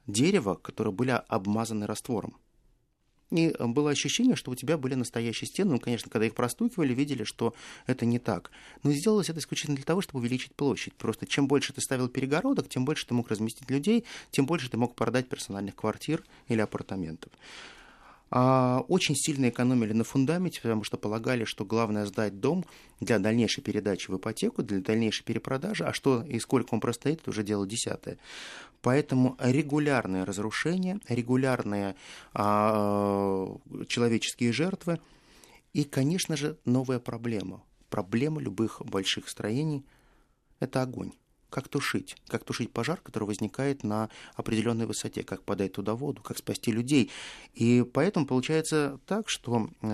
дерева, 0.06 0.54
которые 0.54 0.92
были 0.92 1.10
обмазаны 1.28 1.86
раствором. 1.86 2.34
И 3.30 3.48
э, 3.48 3.66
было 3.66 3.90
ощущение, 3.90 4.36
что 4.36 4.50
у 4.50 4.54
тебя 4.54 4.78
были 4.78 4.94
настоящие 4.94 5.48
стены. 5.48 5.72
Ну, 5.72 5.80
конечно, 5.80 6.10
когда 6.10 6.26
их 6.26 6.34
простукивали, 6.34 6.94
видели, 6.94 7.24
что 7.24 7.54
это 7.86 8.06
не 8.06 8.18
так. 8.18 8.50
Но 8.82 8.92
сделалось 8.92 9.28
это 9.28 9.40
исключительно 9.40 9.76
для 9.76 9.84
того, 9.84 10.00
чтобы 10.00 10.20
увеличить 10.20 10.54
площадь. 10.54 10.94
Просто 10.94 11.26
чем 11.26 11.46
больше 11.46 11.72
ты 11.72 11.80
ставил 11.80 12.08
перегородок, 12.08 12.68
тем 12.68 12.84
больше 12.84 13.06
ты 13.06 13.14
мог 13.14 13.28
разместить 13.28 13.70
людей, 13.70 14.04
тем 14.30 14.46
больше 14.46 14.70
ты 14.70 14.76
мог 14.76 14.94
продать 14.94 15.28
персональных 15.28 15.74
квартир 15.74 16.24
или 16.48 16.60
апартаментов. 16.60 17.32
А, 18.30 18.84
очень 18.88 19.16
сильно 19.16 19.48
экономили 19.48 19.92
на 19.92 20.04
фундаменте, 20.04 20.60
потому 20.60 20.84
что 20.84 20.96
полагали, 20.96 21.44
что 21.44 21.64
главное 21.64 22.06
сдать 22.06 22.40
дом 22.40 22.64
для 23.00 23.18
дальнейшей 23.18 23.62
передачи 23.62 24.10
в 24.10 24.16
ипотеку, 24.16 24.62
для 24.62 24.80
дальнейшей 24.80 25.24
перепродажи, 25.24 25.84
а 25.84 25.92
что 25.92 26.22
и 26.22 26.38
сколько 26.38 26.74
он 26.74 26.80
простоит, 26.80 27.20
это 27.20 27.30
уже 27.30 27.42
дело 27.42 27.66
десятое. 27.66 28.18
Поэтому 28.82 29.36
регулярное 29.40 30.24
разрушение, 30.24 31.00
регулярные 31.08 31.96
а, 32.34 33.56
человеческие 33.88 34.52
жертвы 34.52 35.00
и, 35.72 35.84
конечно 35.84 36.36
же, 36.36 36.58
новая 36.64 36.98
проблема. 36.98 37.62
Проблема 37.88 38.40
любых 38.40 38.82
больших 38.84 39.28
строений– 39.28 39.84
это 40.60 40.82
огонь 40.82 41.12
как 41.50 41.68
тушить, 41.68 42.16
как 42.28 42.44
тушить 42.44 42.72
пожар, 42.72 43.00
который 43.00 43.24
возникает 43.24 43.84
на 43.84 44.10
определенной 44.34 44.86
высоте, 44.86 45.22
как 45.22 45.42
подать 45.42 45.72
туда 45.72 45.94
воду, 45.94 46.22
как 46.22 46.38
спасти 46.38 46.70
людей. 46.70 47.10
И 47.54 47.82
поэтому 47.82 48.26
получается 48.26 49.00
так, 49.06 49.28
что 49.28 49.68
э, 49.80 49.86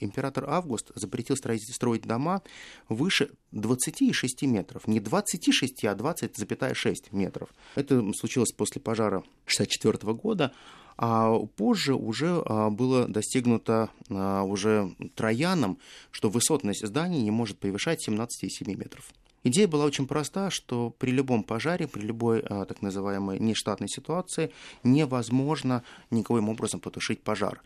император 0.00 0.48
Август 0.48 0.90
запретил 0.94 1.36
строить, 1.36 1.62
строить 1.74 2.02
дома 2.02 2.42
выше 2.88 3.30
26 3.52 4.42
метров. 4.42 4.86
Не 4.86 5.00
26, 5.00 5.84
а 5.84 5.94
20,6 5.94 6.94
метров. 7.12 7.48
Это 7.74 8.02
случилось 8.14 8.52
после 8.52 8.80
пожара 8.80 9.22
64 9.46 10.12
года. 10.14 10.52
А 10.96 11.38
позже 11.56 11.94
уже 11.94 12.42
а, 12.46 12.70
было 12.70 13.08
достигнуто 13.08 13.90
а, 14.10 14.44
уже 14.44 14.94
Трояном, 15.16 15.78
что 16.12 16.30
высотность 16.30 16.86
здания 16.86 17.20
не 17.20 17.32
может 17.32 17.58
превышать 17.58 18.06
17,7 18.08 18.76
метров. 18.76 19.10
Идея 19.44 19.68
была 19.68 19.84
очень 19.84 20.06
проста, 20.06 20.50
что 20.50 20.90
при 20.90 21.10
любом 21.10 21.44
пожаре, 21.44 21.86
при 21.86 22.00
любой 22.00 22.40
а, 22.40 22.64
так 22.64 22.80
называемой 22.80 23.38
нештатной 23.38 23.88
ситуации 23.88 24.50
невозможно 24.82 25.84
никоим 26.10 26.48
образом 26.48 26.80
потушить 26.80 27.22
пожар. 27.22 27.62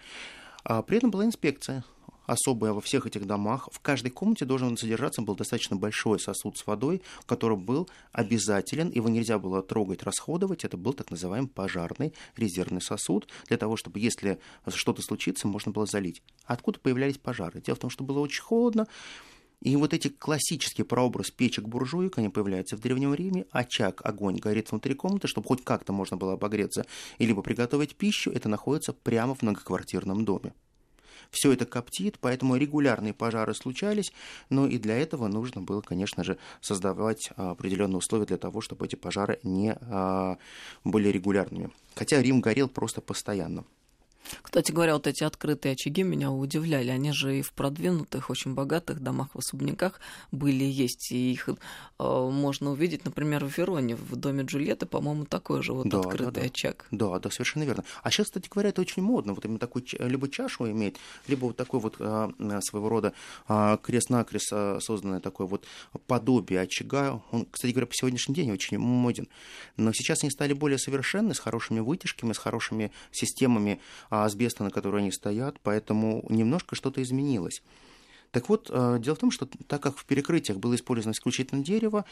А 0.64 0.82
при 0.82 0.98
этом 0.98 1.12
была 1.12 1.24
инспекция 1.24 1.84
особая 2.26 2.74
во 2.74 2.82
всех 2.82 3.06
этих 3.06 3.26
домах. 3.26 3.68
В 3.72 3.80
каждой 3.80 4.10
комнате 4.10 4.44
должен 4.44 4.76
содержаться 4.76 5.22
был 5.22 5.34
достаточно 5.34 5.76
большой 5.76 6.20
сосуд 6.20 6.58
с 6.58 6.66
водой, 6.66 7.00
который 7.24 7.56
был 7.56 7.88
обязателен, 8.12 8.90
его 8.90 9.08
нельзя 9.08 9.38
было 9.38 9.62
трогать, 9.62 10.02
расходовать. 10.02 10.64
Это 10.64 10.76
был 10.76 10.92
так 10.92 11.10
называемый 11.10 11.48
пожарный 11.48 12.12
резервный 12.36 12.82
сосуд, 12.82 13.28
для 13.46 13.56
того, 13.56 13.76
чтобы, 13.76 13.98
если 13.98 14.38
что-то 14.68 15.00
случится, 15.00 15.48
можно 15.48 15.72
было 15.72 15.86
залить. 15.86 16.22
Откуда 16.44 16.78
появлялись 16.78 17.16
пожары? 17.16 17.62
Дело 17.62 17.76
в 17.76 17.80
том, 17.80 17.88
что 17.88 18.04
было 18.04 18.18
очень 18.18 18.42
холодно, 18.42 18.86
и 19.60 19.74
вот 19.76 19.92
эти 19.92 20.08
классические 20.08 20.84
прообраз 20.84 21.30
печек-буржуек, 21.30 22.18
они 22.18 22.28
появляются 22.28 22.76
в 22.76 22.80
Древнем 22.80 23.12
Риме. 23.14 23.46
Очаг, 23.50 24.00
огонь 24.04 24.36
горит 24.36 24.70
внутри 24.70 24.94
комнаты, 24.94 25.26
чтобы 25.26 25.48
хоть 25.48 25.64
как-то 25.64 25.92
можно 25.92 26.16
было 26.16 26.34
обогреться, 26.34 26.86
или 27.18 27.32
приготовить 27.32 27.96
пищу, 27.96 28.30
это 28.30 28.48
находится 28.48 28.92
прямо 28.92 29.34
в 29.34 29.42
многоквартирном 29.42 30.24
доме. 30.24 30.52
Все 31.30 31.52
это 31.52 31.66
коптит, 31.66 32.18
поэтому 32.20 32.56
регулярные 32.56 33.12
пожары 33.12 33.54
случались, 33.54 34.12
но 34.48 34.66
и 34.66 34.78
для 34.78 34.96
этого 34.96 35.28
нужно 35.28 35.60
было, 35.60 35.80
конечно 35.82 36.24
же, 36.24 36.38
создавать 36.60 37.30
а, 37.36 37.50
определенные 37.50 37.98
условия 37.98 38.24
для 38.24 38.38
того, 38.38 38.60
чтобы 38.60 38.86
эти 38.86 38.96
пожары 38.96 39.38
не 39.42 39.76
а, 39.80 40.38
были 40.84 41.08
регулярными. 41.08 41.70
Хотя 41.94 42.22
Рим 42.22 42.40
горел 42.40 42.68
просто 42.68 43.00
постоянно. 43.00 43.64
Кстати 44.42 44.72
говоря, 44.72 44.94
вот 44.94 45.06
эти 45.06 45.24
открытые 45.24 45.72
очаги 45.72 46.02
меня 46.02 46.30
удивляли. 46.30 46.90
Они 46.90 47.12
же 47.12 47.38
и 47.38 47.42
в 47.42 47.52
продвинутых, 47.52 48.30
очень 48.30 48.54
богатых 48.54 49.00
домах 49.00 49.28
в 49.34 49.38
особняках 49.38 50.00
были 50.32 50.64
есть. 50.64 51.12
И 51.12 51.32
их 51.32 51.48
э, 51.48 51.54
можно 51.98 52.70
увидеть, 52.70 53.04
например, 53.04 53.44
в 53.44 53.56
Вероне, 53.56 53.96
в 53.96 54.16
доме 54.16 54.44
Джульетты, 54.44 54.86
по-моему, 54.86 55.24
такой 55.24 55.62
же 55.62 55.72
вот 55.72 55.88
да, 55.88 56.00
открытый 56.00 56.32
да, 56.32 56.40
да. 56.40 56.46
очаг. 56.46 56.86
Да, 56.90 57.18
да, 57.18 57.30
совершенно 57.30 57.64
верно. 57.64 57.84
А 58.02 58.10
сейчас, 58.10 58.26
кстати 58.26 58.48
говоря, 58.48 58.70
это 58.70 58.80
очень 58.80 59.02
модно. 59.02 59.34
Вот 59.34 59.44
именно 59.44 59.58
такой 59.58 59.84
либо 59.98 60.28
чашу 60.28 60.70
иметь, 60.70 60.96
либо 61.26 61.46
вот 61.46 61.56
такой 61.56 61.80
вот 61.80 61.96
э, 61.98 62.60
своего 62.62 62.88
рода 62.88 63.12
э, 63.48 63.78
крест-накрест 63.82 64.52
э, 64.52 64.78
созданное 64.80 65.20
такое 65.20 65.46
вот 65.46 65.66
подобие 66.06 66.60
очага. 66.60 67.22
Он, 67.30 67.46
кстати 67.46 67.72
говоря, 67.72 67.86
по 67.86 67.94
сегодняшний 67.94 68.34
день 68.34 68.50
очень 68.50 68.78
моден. 68.78 69.28
Но 69.76 69.92
сейчас 69.92 70.22
они 70.22 70.30
стали 70.30 70.52
более 70.52 70.78
совершенны, 70.78 71.34
с 71.34 71.38
хорошими 71.38 71.80
вытяжками, 71.80 72.32
с 72.32 72.38
хорошими 72.38 72.92
системами 73.10 73.80
асбеста, 74.24 74.64
на 74.64 74.70
которой 74.70 75.02
они 75.02 75.12
стоят, 75.12 75.59
поэтому 75.62 76.24
немножко 76.28 76.74
что-то 76.74 77.02
изменилось. 77.02 77.62
Так 78.31 78.48
вот, 78.48 78.70
э, 78.70 78.98
дело 79.00 79.16
в 79.16 79.18
том, 79.18 79.31
что 79.31 79.46
так 79.66 79.83
как 79.83 79.96
в 79.96 80.04
перекрытиях 80.04 80.59
было 80.59 80.74
использовано 80.74 81.12
исключительно 81.12 81.64
дерево, 81.64 82.04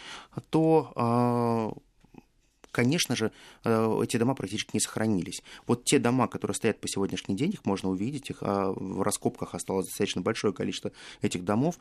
то 0.50 0.92
э, 0.96 1.80
конечно 2.76 3.16
же, 3.16 3.32
э, 3.64 4.00
эти 4.02 4.18
дома 4.18 4.34
практически 4.34 4.70
не 4.74 4.80
сохранились. 4.80 5.42
Вот 5.66 5.84
те 5.84 5.98
дома, 5.98 6.28
которые 6.28 6.54
стоят 6.54 6.78
по 6.78 6.88
сегодняшний 6.88 7.34
день, 7.34 7.52
их 7.52 7.64
можно 7.64 7.88
увидеть, 7.88 8.28
их 8.28 8.38
а, 8.42 8.70
в 8.70 9.00
раскопках 9.00 9.54
осталось 9.54 9.86
достаточно 9.86 10.20
большое 10.20 10.52
количество 10.52 10.92
этих 11.22 11.42
домов. 11.44 11.78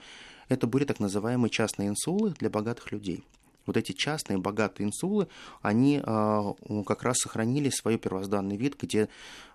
Это 0.47 0.67
были 0.67 0.85
так 0.85 1.01
называемые 1.01 1.49
частные 1.49 1.89
инсулы 1.89 2.33
для 2.39 2.49
богатых 2.49 2.93
людей 2.93 3.25
вот 3.65 3.77
эти 3.77 3.91
частные 3.91 4.37
богатые 4.37 4.87
инсулы, 4.87 5.27
они 5.61 6.01
а, 6.03 6.53
как 6.85 7.03
раз 7.03 7.17
сохранили 7.17 7.69
свой 7.69 7.97
первозданный 7.97 8.57
вид, 8.57 8.75
где 8.79 9.09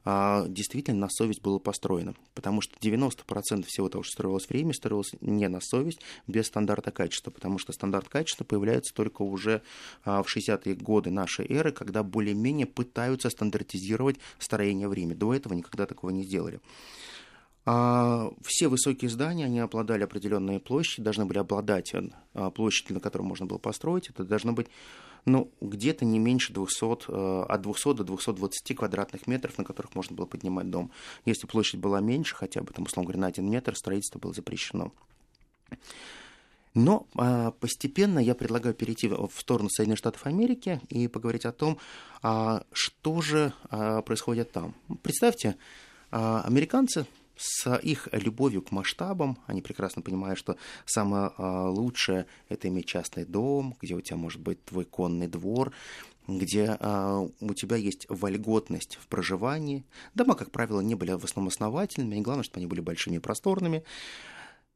а, 0.04 0.46
действительно 0.48 1.00
на 1.00 1.08
совесть 1.10 1.42
было 1.42 1.58
построено. 1.58 2.14
Потому 2.34 2.60
что 2.60 2.74
90% 2.80 3.64
всего 3.66 3.88
того, 3.88 4.02
что 4.02 4.12
строилось 4.12 4.46
в 4.46 4.50
Риме, 4.50 4.74
строилось 4.74 5.12
не 5.20 5.48
на 5.48 5.60
совесть, 5.60 6.00
без 6.26 6.46
стандарта 6.46 6.90
качества. 6.90 7.30
Потому 7.30 7.58
что 7.58 7.72
стандарт 7.72 8.08
качества 8.08 8.44
появляется 8.44 8.94
только 8.94 9.22
уже 9.22 9.62
а, 10.04 10.22
в 10.22 10.36
60-е 10.36 10.74
годы 10.74 11.10
нашей 11.10 11.46
эры, 11.46 11.72
когда 11.72 12.02
более-менее 12.02 12.66
пытаются 12.66 13.30
стандартизировать 13.30 14.16
строение 14.38 14.88
в 14.88 14.92
Риме. 14.92 15.14
До 15.14 15.34
этого 15.34 15.54
никогда 15.54 15.86
такого 15.86 16.10
не 16.10 16.24
сделали. 16.24 16.60
А 17.66 18.30
все 18.42 18.68
высокие 18.68 19.10
здания, 19.10 19.44
они 19.44 19.60
обладали 19.60 20.02
определенной 20.02 20.60
площадью, 20.60 21.04
должны 21.04 21.26
были 21.26 21.38
обладать 21.38 21.92
а, 22.34 22.50
площадью, 22.50 22.94
на 22.94 23.00
которой 23.00 23.22
можно 23.22 23.46
было 23.46 23.58
построить. 23.58 24.08
Это 24.08 24.24
должно 24.24 24.52
быть 24.52 24.68
ну, 25.26 25.50
где-то 25.60 26.04
не 26.04 26.18
меньше 26.18 26.52
200, 26.52 27.10
э, 27.10 27.42
от 27.48 27.60
200 27.60 27.94
до 27.94 28.04
220 28.04 28.76
квадратных 28.76 29.26
метров, 29.26 29.58
на 29.58 29.64
которых 29.64 29.94
можно 29.94 30.16
было 30.16 30.26
поднимать 30.26 30.70
дом. 30.70 30.90
Если 31.24 31.46
площадь 31.46 31.80
была 31.80 32.00
меньше, 32.00 32.34
хотя 32.34 32.62
бы, 32.62 32.72
там, 32.72 32.84
условно 32.84 33.06
говоря, 33.06 33.20
на 33.20 33.26
один 33.26 33.50
метр, 33.50 33.76
строительство 33.76 34.18
было 34.18 34.32
запрещено. 34.32 34.92
Но 36.72 37.06
а, 37.16 37.50
постепенно 37.50 38.18
я 38.18 38.34
предлагаю 38.34 38.74
перейти 38.74 39.08
в 39.08 39.32
сторону 39.36 39.68
Соединенных 39.68 39.98
Штатов 39.98 40.24
Америки 40.26 40.80
и 40.88 41.08
поговорить 41.08 41.44
о 41.44 41.52
том, 41.52 41.78
а, 42.22 42.64
что 42.72 43.20
же 43.20 43.52
а, 43.68 44.02
происходит 44.02 44.52
там. 44.52 44.74
Представьте, 45.02 45.56
а, 46.12 46.42
американцы 46.42 47.06
с 47.40 47.74
их 47.78 48.08
любовью 48.12 48.60
к 48.60 48.70
масштабам, 48.70 49.38
они 49.46 49.62
прекрасно 49.62 50.02
понимают, 50.02 50.38
что 50.38 50.56
самое 50.84 51.32
а, 51.38 51.70
лучшее 51.70 52.26
это 52.50 52.68
иметь 52.68 52.86
частный 52.86 53.24
дом, 53.24 53.76
где 53.80 53.94
у 53.94 54.00
тебя 54.02 54.16
может 54.16 54.40
быть 54.40 54.62
твой 54.64 54.84
конный 54.84 55.26
двор, 55.26 55.72
где 56.28 56.76
а, 56.78 57.26
у 57.40 57.54
тебя 57.54 57.76
есть 57.76 58.06
вольготность 58.10 58.98
в 59.00 59.06
проживании. 59.06 59.84
Дома, 60.14 60.34
как 60.34 60.50
правило, 60.50 60.80
не 60.80 60.94
были 60.94 61.12
в 61.12 61.24
основном 61.24 61.48
основательными, 61.48 62.16
и 62.16 62.20
главное, 62.20 62.44
чтобы 62.44 62.58
они 62.58 62.66
были 62.66 62.80
большими 62.80 63.16
и 63.16 63.20
просторными 63.20 63.84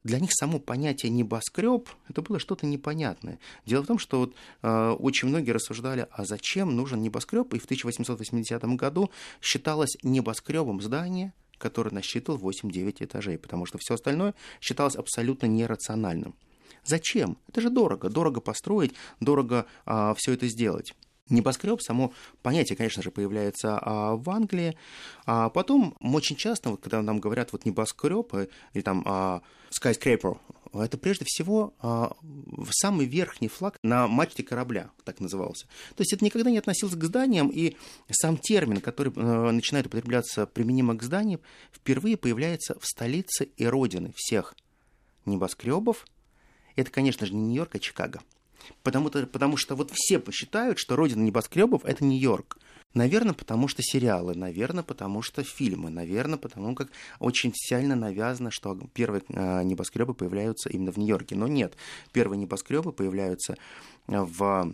для 0.03 0.21
них 0.21 0.31
само 0.35 0.59
понятие 0.59 1.11
небоскреб 1.11 1.89
это 2.11 2.21
было 2.21 2.39
что-то 2.39 2.67
непонятное. 2.67 3.39
Дело 3.65 3.83
в 3.83 3.87
том, 3.87 3.99
что 3.99 4.21
вот, 4.21 4.35
э, 4.63 4.91
очень 4.99 5.29
многие 5.29 5.53
рассуждали, 5.53 6.07
а 6.11 6.27
зачем 6.27 6.77
нужен 6.77 7.01
небоскреб, 7.01 7.55
и 7.55 7.59
в 7.59 7.65
1880 7.65 8.77
году 8.77 9.11
считалось 9.41 9.97
небоскребом 10.03 10.83
здание, 10.83 11.33
которое 11.65 11.93
насчитывало 11.95 12.39
8-9 12.39 13.07
этажей, 13.07 13.39
потому 13.39 13.65
что 13.65 13.79
все 13.79 13.95
остальное 13.95 14.35
считалось 14.61 14.97
абсолютно 14.97 15.47
нерациональным. 15.47 16.35
Зачем? 16.85 17.39
Это 17.49 17.63
же 17.63 17.71
дорого. 17.71 18.11
Дорого 18.11 18.43
построить, 18.43 18.93
дорого 19.21 19.65
а, 19.87 20.13
все 20.15 20.35
это 20.35 20.47
сделать. 20.47 20.95
Небоскреб, 21.31 21.81
само 21.81 22.13
понятие, 22.43 22.77
конечно 22.77 23.03
же, 23.03 23.11
появляется 23.11 23.79
а, 23.81 24.15
в 24.15 24.29
Англии, 24.29 24.77
а 25.25 25.49
потом 25.49 25.97
очень 26.01 26.37
часто, 26.37 26.69
вот, 26.69 26.83
когда 26.83 27.01
нам 27.01 27.19
говорят 27.19 27.53
вот 27.53 27.65
небоскреб 27.65 28.35
э, 28.35 28.49
или 28.75 28.83
там 28.83 29.03
а, 29.07 29.41
skyscraper, 29.71 30.39
это 30.75 30.99
прежде 30.99 31.25
всего 31.27 31.73
а, 31.79 32.15
самый 32.73 33.07
верхний 33.07 33.49
флаг 33.49 33.79
на 33.83 34.07
мачте 34.07 34.43
корабля, 34.43 34.91
так 35.05 35.21
назывался. 35.21 35.67
То 35.95 36.03
есть 36.03 36.13
это 36.13 36.25
никогда 36.25 36.51
не 36.51 36.59
относилось 36.59 36.95
к 36.95 37.05
зданиям, 37.05 37.49
и 37.49 37.77
сам 38.11 38.37
термин, 38.37 38.83
который 38.83 39.13
а, 39.17 39.51
начинает 39.51 39.87
употребляться 39.87 40.47
применимо 40.47 40.95
к 40.95 41.03
зданиям, 41.03 41.41
впервые 41.73 42.19
появляется 42.19 42.79
в 42.79 42.87
столице 42.87 43.49
и 43.57 43.67
родины 43.67 44.13
всех 44.15 44.55
небоскребов. 45.25 46.07
Это, 46.77 46.91
конечно 46.91 47.27
же, 47.27 47.35
не 47.35 47.47
Нью-Йорк, 47.47 47.77
а 47.77 47.79
Чикаго. 47.79 48.21
Потому, 48.83 49.09
-то, 49.09 49.27
потому 49.27 49.57
что 49.57 49.77
вот 49.77 49.91
все 49.93 50.19
посчитают, 50.19 50.79
что 50.79 50.97
родина 50.97 51.23
небоскребов 51.23 51.85
это 51.85 52.05
Нью-Йорк. 52.05 52.59
Наверное, 52.95 53.35
потому 53.35 53.67
что 53.67 53.83
сериалы, 53.83 54.35
наверное, 54.37 54.85
потому 54.85 55.21
что 55.21 55.43
фильмы, 55.43 55.91
наверное, 55.91 56.39
потому 56.39 56.77
как 56.77 56.91
очень 57.19 57.53
сильно 57.53 57.97
навязано, 57.97 58.53
что 58.53 58.79
первые 58.95 59.23
э, 59.29 59.65
небоскребы 59.65 60.15
появляются 60.15 60.71
именно 60.71 60.93
в 60.93 60.97
Нью-Йорке. 60.97 61.35
Но 61.35 61.49
нет, 61.49 61.77
первые 62.13 62.39
небоскребы 62.39 62.93
появляются 62.93 63.57
в 64.07 64.73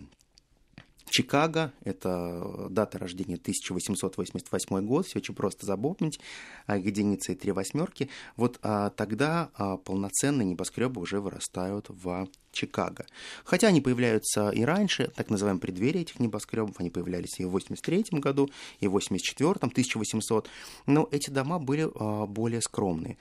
Чикаго, 1.11 1.73
это 1.83 2.67
дата 2.69 2.97
рождения 2.97 3.35
1888 3.35 4.85
год, 4.85 5.05
все 5.05 5.19
очень 5.19 5.35
просто 5.35 5.65
запомнить, 5.65 6.21
а, 6.67 6.77
единицы 6.77 7.33
и 7.33 7.35
три 7.35 7.51
восьмерки. 7.51 8.09
Вот 8.37 8.59
а, 8.63 8.91
тогда 8.91 9.49
а, 9.55 9.75
полноценные 9.75 10.45
небоскребы 10.45 11.01
уже 11.01 11.19
вырастают 11.19 11.87
в 11.89 12.29
Чикаго. 12.53 13.05
Хотя 13.43 13.67
они 13.67 13.81
появляются 13.81 14.51
и 14.51 14.63
раньше, 14.63 15.11
так 15.13 15.29
называемые 15.29 15.59
преддверие 15.59 16.03
этих 16.03 16.19
небоскребов, 16.19 16.79
они 16.79 16.89
появлялись 16.89 17.41
и 17.41 17.45
в 17.45 17.49
83 17.49 18.05
году, 18.11 18.49
и 18.79 18.87
в 18.87 18.91
84 18.91 19.51
1800, 19.51 20.49
но 20.85 21.09
эти 21.11 21.29
дома 21.29 21.59
были 21.59 21.89
а, 21.93 22.25
более 22.25 22.61
скромные. 22.61 23.17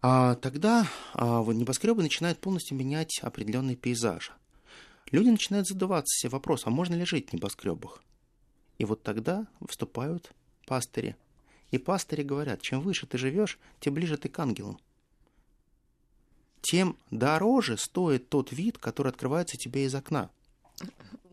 А 0.00 0.34
тогда 0.34 0.88
а, 1.14 1.44
небоскребы 1.44 2.02
начинают 2.02 2.40
полностью 2.40 2.76
менять 2.76 3.20
определенный 3.22 3.76
пейзаж 3.76 4.32
люди 5.12 5.28
начинают 5.28 5.68
задаваться 5.68 6.12
себе 6.18 6.30
вопрос, 6.30 6.66
а 6.66 6.70
можно 6.70 6.94
ли 6.94 7.04
жить 7.04 7.30
в 7.30 7.32
небоскребах? 7.32 8.02
И 8.78 8.84
вот 8.84 9.02
тогда 9.02 9.46
вступают 9.68 10.32
пастыри. 10.66 11.14
И 11.70 11.78
пастыри 11.78 12.22
говорят, 12.22 12.60
чем 12.60 12.80
выше 12.80 13.06
ты 13.06 13.16
живешь, 13.16 13.58
тем 13.78 13.94
ближе 13.94 14.16
ты 14.16 14.28
к 14.28 14.38
ангелам. 14.38 14.80
Тем 16.60 16.96
дороже 17.10 17.76
стоит 17.76 18.28
тот 18.28 18.52
вид, 18.52 18.78
который 18.78 19.08
открывается 19.08 19.56
тебе 19.56 19.84
из 19.84 19.94
окна 19.94 20.30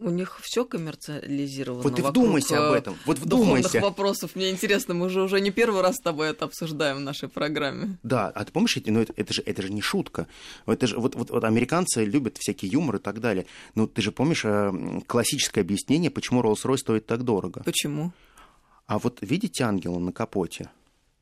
у 0.01 0.09
них 0.09 0.39
все 0.41 0.65
коммерциализировано. 0.65 1.83
Вот 1.83 1.95
ты 1.95 2.03
вдумайся 2.03 2.67
об 2.67 2.73
э, 2.73 2.77
этом. 2.77 2.97
Вот 3.05 3.19
вдумайся. 3.19 3.79
вопросов. 3.81 4.35
Мне 4.35 4.49
интересно, 4.49 4.93
мы 4.93 5.09
же 5.09 5.21
уже 5.21 5.41
не 5.41 5.51
первый 5.51 5.81
раз 5.81 5.95
с 5.95 5.99
тобой 5.99 6.29
это 6.29 6.45
обсуждаем 6.45 6.97
в 6.97 7.01
нашей 7.01 7.29
программе. 7.29 7.97
Да, 8.03 8.27
а 8.29 8.45
ты 8.45 8.51
помнишь, 8.51 8.77
ну, 8.85 9.01
это, 9.01 9.13
это, 9.15 9.33
же, 9.33 9.41
это 9.45 9.61
же 9.61 9.71
не 9.71 9.81
шутка. 9.81 10.27
Это 10.65 10.87
же, 10.87 10.97
вот, 10.97 11.15
вот, 11.15 11.29
вот 11.29 11.43
американцы 11.43 12.05
любят 12.05 12.37
всякий 12.37 12.67
юмор 12.67 12.97
и 12.97 12.99
так 12.99 13.19
далее. 13.19 13.45
Ну, 13.75 13.87
ты 13.87 14.01
же 14.01 14.11
помнишь 14.11 14.45
э, 14.45 15.01
классическое 15.05 15.63
объяснение, 15.63 16.09
почему 16.11 16.41
Rolls-Royce 16.41 16.77
стоит 16.77 17.05
так 17.05 17.23
дорого? 17.23 17.61
Почему? 17.63 18.11
А 18.87 18.99
вот 18.99 19.19
видите 19.21 19.63
ангела 19.63 19.99
на 19.99 20.11
капоте? 20.11 20.69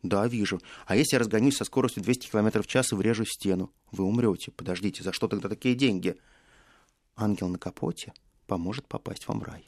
Да, 0.04 0.28
вижу. 0.28 0.62
А 0.86 0.96
если 0.96 1.16
я 1.16 1.20
разгонюсь 1.20 1.58
со 1.58 1.66
скоростью 1.66 2.04
200 2.04 2.30
км 2.30 2.62
в 2.62 2.68
час 2.68 2.92
и 2.92 2.96
врежу 2.96 3.26
в 3.26 3.32
стену? 3.32 3.72
Вы 3.92 4.04
умрете. 4.04 4.52
Подождите, 4.52 5.04
за 5.04 5.12
что 5.12 5.28
тогда 5.28 5.50
такие 5.50 5.76
деньги? 5.76 6.16
Ангел 7.16 7.48
на 7.48 7.58
капоте– 7.58 8.14
поможет 8.48 8.88
попасть 8.88 9.28
вам 9.28 9.40
в 9.40 9.44
рай. 9.44 9.66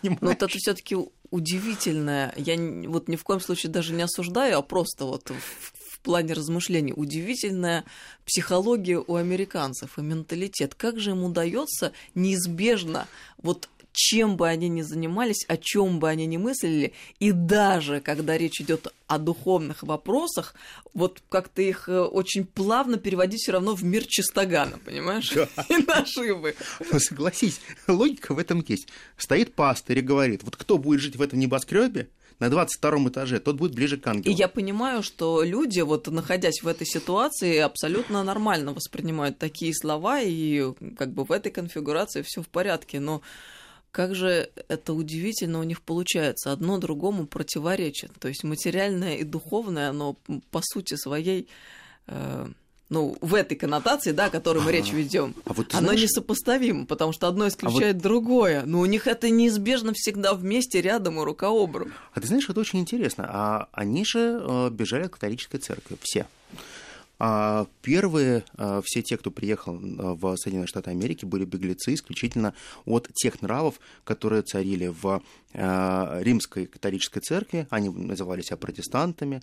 Понимаешь? 0.00 0.20
Но 0.20 0.28
вот 0.28 0.42
это 0.42 0.48
все-таки 0.48 0.96
удивительное. 1.30 2.32
Я 2.36 2.56
вот 2.88 3.08
ни 3.08 3.16
в 3.16 3.24
коем 3.24 3.40
случае 3.40 3.72
даже 3.72 3.92
не 3.92 4.02
осуждаю, 4.02 4.58
а 4.58 4.62
просто 4.62 5.04
вот 5.04 5.30
в, 5.30 5.34
в 5.34 6.00
плане 6.00 6.34
размышлений 6.34 6.92
удивительная 6.94 7.84
психология 8.24 8.98
у 8.98 9.16
американцев 9.16 9.98
и 9.98 10.02
менталитет. 10.02 10.74
Как 10.74 10.98
же 10.98 11.10
им 11.10 11.24
удается 11.24 11.92
неизбежно 12.14 13.06
вот 13.38 13.68
чем 13.98 14.36
бы 14.36 14.46
они 14.46 14.68
ни 14.68 14.82
занимались, 14.82 15.44
о 15.48 15.56
чем 15.56 15.98
бы 15.98 16.08
они 16.08 16.24
ни 16.26 16.36
мыслили, 16.36 16.92
и 17.18 17.32
даже 17.32 18.00
когда 18.00 18.38
речь 18.38 18.60
идет 18.60 18.94
о 19.08 19.18
духовных 19.18 19.82
вопросах, 19.82 20.54
вот 20.94 21.20
как-то 21.28 21.62
их 21.62 21.88
э, 21.88 22.00
очень 22.00 22.46
плавно 22.46 22.96
переводить 22.96 23.40
все 23.40 23.50
равно 23.52 23.74
в 23.74 23.82
мир 23.82 24.06
чистогана, 24.06 24.78
понимаешь? 24.78 25.32
Да. 25.34 25.48
И 25.68 25.78
наживы. 25.78 26.54
Ну, 26.92 27.00
согласись, 27.00 27.60
логика 27.88 28.34
в 28.34 28.38
этом 28.38 28.64
есть. 28.68 28.86
Стоит 29.16 29.54
пастырь 29.54 29.98
и 29.98 30.02
говорит, 30.02 30.44
вот 30.44 30.54
кто 30.54 30.78
будет 30.78 31.00
жить 31.00 31.16
в 31.16 31.22
этом 31.22 31.40
небоскребе, 31.40 32.08
на 32.38 32.50
22 32.50 33.08
этаже, 33.08 33.40
тот 33.40 33.56
будет 33.56 33.74
ближе 33.74 33.96
к 33.96 34.06
ангелу. 34.06 34.32
И 34.32 34.38
я 34.38 34.46
понимаю, 34.46 35.02
что 35.02 35.42
люди, 35.42 35.80
вот 35.80 36.06
находясь 36.06 36.62
в 36.62 36.68
этой 36.68 36.86
ситуации, 36.86 37.58
абсолютно 37.58 38.22
нормально 38.22 38.72
воспринимают 38.72 39.38
такие 39.38 39.74
слова, 39.74 40.20
и 40.20 40.72
как 40.96 41.12
бы 41.12 41.24
в 41.24 41.32
этой 41.32 41.50
конфигурации 41.50 42.22
все 42.22 42.42
в 42.42 42.48
порядке. 42.48 43.00
Но 43.00 43.22
как 43.90 44.14
же 44.14 44.50
это 44.68 44.92
удивительно 44.92 45.60
у 45.60 45.62
них 45.62 45.82
получается, 45.82 46.52
одно 46.52 46.78
другому 46.78 47.26
противоречит. 47.26 48.12
То 48.18 48.28
есть 48.28 48.44
материальное 48.44 49.16
и 49.16 49.24
духовное, 49.24 49.90
оно 49.90 50.16
по 50.50 50.60
сути 50.62 50.94
своей, 50.94 51.48
э, 52.06 52.48
ну, 52.90 53.16
в 53.20 53.34
этой 53.34 53.56
коннотации, 53.56 54.12
да, 54.12 54.26
о 54.26 54.30
которой 54.30 54.62
мы 54.62 54.70
а, 54.70 54.72
речь 54.72 54.92
ведем, 54.92 55.34
а 55.44 55.52
вот 55.52 55.74
оно 55.74 55.88
знаешь... 55.88 56.02
несопоставимо, 56.02 56.86
потому 56.86 57.12
что 57.12 57.28
одно 57.28 57.48
исключает 57.48 57.96
а 57.96 57.98
вот... 57.98 58.02
другое. 58.02 58.62
Но 58.64 58.80
у 58.80 58.86
них 58.86 59.06
это 59.06 59.30
неизбежно 59.30 59.92
всегда 59.94 60.34
вместе, 60.34 60.80
рядом 60.80 61.20
и 61.20 61.24
рука 61.24 61.48
об 61.48 61.76
руку. 61.76 61.90
А 62.14 62.20
ты 62.20 62.26
знаешь, 62.26 62.48
это 62.48 62.60
очень 62.60 62.78
интересно. 62.80 63.26
А 63.28 63.68
они 63.72 64.04
же 64.04 64.40
э, 64.40 64.70
бежали 64.70 65.04
от 65.04 65.12
католической 65.12 65.58
церкви, 65.58 65.96
все. 66.02 66.26
А 67.20 67.66
первые, 67.82 68.44
а, 68.56 68.80
все 68.84 69.02
те, 69.02 69.16
кто 69.16 69.30
приехал 69.30 69.74
а, 69.74 70.14
в 70.14 70.36
Соединенные 70.36 70.68
Штаты 70.68 70.90
Америки, 70.90 71.24
были 71.24 71.44
беглецы 71.44 71.94
исключительно 71.94 72.54
от 72.84 73.08
тех 73.14 73.42
нравов, 73.42 73.80
которые 74.04 74.42
царили 74.42 74.88
в 74.88 75.22
римской 75.54 76.66
католической 76.66 77.20
церкви. 77.20 77.66
Они 77.70 77.88
называли 77.88 78.42
себя 78.42 78.58
протестантами, 78.58 79.40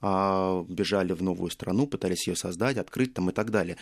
бежали 0.00 1.12
в 1.12 1.20
новую 1.20 1.50
страну, 1.50 1.88
пытались 1.88 2.28
ее 2.28 2.36
создать, 2.36 2.76
открыть 2.76 3.12
там 3.12 3.30
и 3.30 3.32
так 3.32 3.50
далее. 3.50 3.76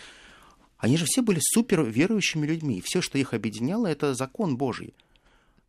Они 0.79 0.97
же 0.97 1.05
все 1.05 1.21
были 1.21 1.39
супер 1.43 1.83
верующими 1.83 2.47
людьми. 2.47 2.83
Все, 2.83 3.03
что 3.03 3.19
их 3.19 3.35
объединяло, 3.35 3.87
это 3.87 4.15
закон 4.15 4.57
Божий 4.57 4.95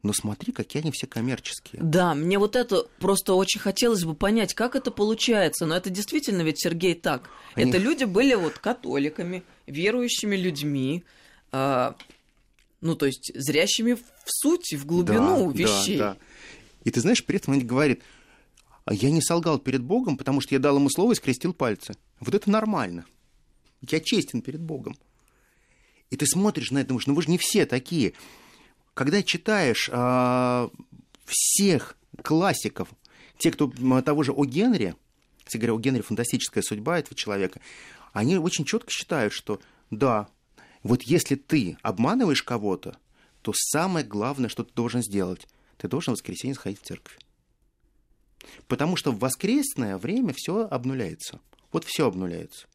но 0.08 0.14
смотри, 0.14 0.54
какие 0.54 0.82
они 0.82 0.92
все 0.92 1.06
коммерческие. 1.06 1.82
Да, 1.84 2.16
мне 2.16 2.40
вот 2.40 2.56
это 2.56 2.88
просто 3.00 3.34
очень 3.34 3.60
хотелось 3.60 4.06
бы 4.06 4.16
понять, 4.16 4.54
как 4.54 4.76
это 4.76 4.90
получается. 4.90 5.66
Но 5.66 5.76
это 5.76 5.90
действительно 5.90 6.44
ведь, 6.44 6.62
Сергей, 6.62 6.96
так. 6.96 7.30
Они... 7.56 7.70
Это 7.70 7.78
люди 7.78 8.06
были 8.06 8.34
вот 8.34 8.58
католиками, 8.58 9.44
верующими 9.68 10.38
людьми, 10.38 11.04
э, 11.52 11.94
ну, 12.80 12.96
то 12.96 13.06
есть 13.06 13.34
зрящими 13.36 13.94
в 13.94 14.02
суть, 14.26 14.74
в 14.74 14.86
глубину 14.86 15.52
да, 15.52 15.58
вещей. 15.58 15.98
Да, 15.98 16.14
да. 16.14 16.18
И 16.86 16.92
ты 16.92 17.02
знаешь, 17.02 17.26
при 17.26 17.36
этом 17.36 17.56
он 17.56 17.68
говорит, 17.68 18.02
я 18.90 19.12
не 19.12 19.22
солгал 19.22 19.60
перед 19.60 19.84
Богом, 19.84 20.16
потому 20.16 20.40
что 20.40 20.56
я 20.56 20.60
дал 20.60 20.78
ему 20.78 20.90
слово 20.90 21.12
и 21.12 21.16
скрестил 21.16 21.54
пальцы. 21.54 21.96
Вот 22.22 22.34
это 22.34 22.50
нормально. 22.50 23.06
Я 23.82 24.00
честен 24.00 24.42
перед 24.42 24.62
Богом. 24.62 24.98
И 26.10 26.16
ты 26.16 26.26
смотришь 26.26 26.72
на 26.72 26.78
это, 26.78 26.90
думаешь, 26.90 27.08
ну 27.08 27.14
вы 27.14 27.24
же 27.24 27.30
не 27.30 27.38
все 27.38 27.66
такие 27.66 28.14
когда 28.98 29.22
читаешь 29.22 29.90
э, 29.94 30.70
всех 31.26 31.96
классиков, 32.24 32.90
те, 33.38 33.52
кто 33.52 33.72
того 34.02 34.24
же 34.24 34.32
О. 34.32 34.44
Генри, 34.44 34.96
кстати 35.38 35.58
говоря, 35.58 35.76
О. 35.76 35.80
Генри 35.80 36.02
фантастическая 36.02 36.64
судьба 36.64 36.98
этого 36.98 37.16
человека, 37.16 37.62
они 38.12 38.38
очень 38.38 38.66
четко 38.66 38.90
считают, 38.90 39.34
что 39.34 39.62
да, 39.92 40.28
вот 40.82 41.04
если 41.04 41.36
ты 41.36 41.78
обманываешь 41.84 42.42
кого-то, 42.42 42.98
то 43.44 43.54
самое 43.54 44.04
главное, 44.04 44.50
что 44.50 44.64
ты 44.64 44.74
должен 44.74 45.04
сделать, 45.04 45.48
ты 45.78 45.88
должен 45.88 46.16
в 46.16 46.18
воскресенье 46.18 46.56
сходить 46.56 46.82
в 46.82 46.86
церковь. 46.86 47.20
Потому 48.68 48.96
что 48.96 49.12
в 49.12 49.20
воскресное 49.20 50.00
время 50.00 50.34
все 50.36 50.68
обнуляется. 50.68 51.40
Вот 51.72 51.86
все 51.86 52.08
обнуляется. 52.08 52.66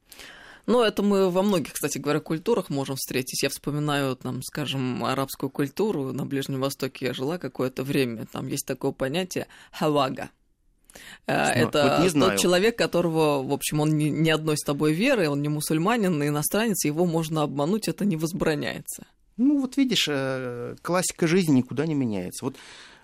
Но 0.67 0.85
это 0.85 1.03
мы 1.03 1.31
во 1.31 1.43
многих, 1.43 1.73
кстати 1.73 1.99
говоря, 1.99 2.21
культурах 2.21 2.71
можем 2.71 2.97
встретить. 2.97 3.43
Я 3.43 3.49
вспоминаю, 3.49 4.17
там, 4.17 4.43
скажем, 4.43 5.05
арабскую 5.05 5.51
культуру. 5.51 6.13
На 6.13 6.25
Ближнем 6.25 6.61
Востоке 6.61 7.07
я 7.07 7.15
жила 7.15 7.39
какое-то 7.39 7.83
время. 7.83 8.27
Там 8.31 8.47
есть 8.47 8.67
такое 8.67 8.93
понятие 8.93 9.49
хавага. 9.73 10.31
Э, 11.27 11.51
это 11.51 12.01
вот 12.03 12.13
тот 12.13 12.39
человек, 12.39 12.77
которого, 12.77 13.43
в 13.43 13.53
общем, 13.53 13.81
он 13.81 13.97
не, 13.97 14.11
не 14.11 14.31
одной 14.31 14.57
с 14.57 14.63
тобой 14.63 14.93
веры, 14.93 15.29
он 15.29 15.43
не 15.43 15.49
мусульманин, 15.49 16.23
иностранец, 16.23 16.85
его 16.85 17.07
можно 17.07 17.43
обмануть, 17.43 17.89
это 17.89 18.05
не 18.05 18.17
возбраняется. 18.17 19.07
Ну, 19.37 19.61
вот 19.61 19.77
видишь, 19.77 20.07
э, 20.09 20.77
классика 20.83 21.27
жизни 21.27 21.59
никуда 21.59 21.87
не 21.87 21.95
меняется. 21.95 22.45
Вот 22.45 22.57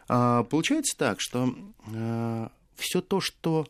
а, 0.08 0.44
получается 0.44 0.96
так, 0.96 1.20
что 1.20 1.54
э, 1.92 2.48
все 2.76 3.00
то, 3.00 3.20
что 3.20 3.66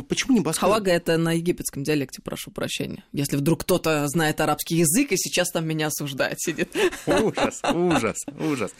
вот 0.00 0.08
почему 0.08 0.32
не 0.32 0.40
небоскреб? 0.40 0.60
Хавага 0.60 0.90
это 0.90 1.16
на 1.16 1.32
египетском 1.32 1.82
диалекте, 1.82 2.22
прошу 2.22 2.50
прощения. 2.50 3.04
Если 3.12 3.36
вдруг 3.36 3.60
кто-то 3.60 4.06
знает 4.08 4.40
арабский 4.40 4.76
язык 4.76 5.12
и 5.12 5.16
сейчас 5.16 5.50
там 5.50 5.66
меня 5.66 5.88
осуждает, 5.88 6.40
сидит. 6.40 6.74
Ужас, 7.06 7.62
ужас, 7.72 8.16
ужас. 8.38 8.72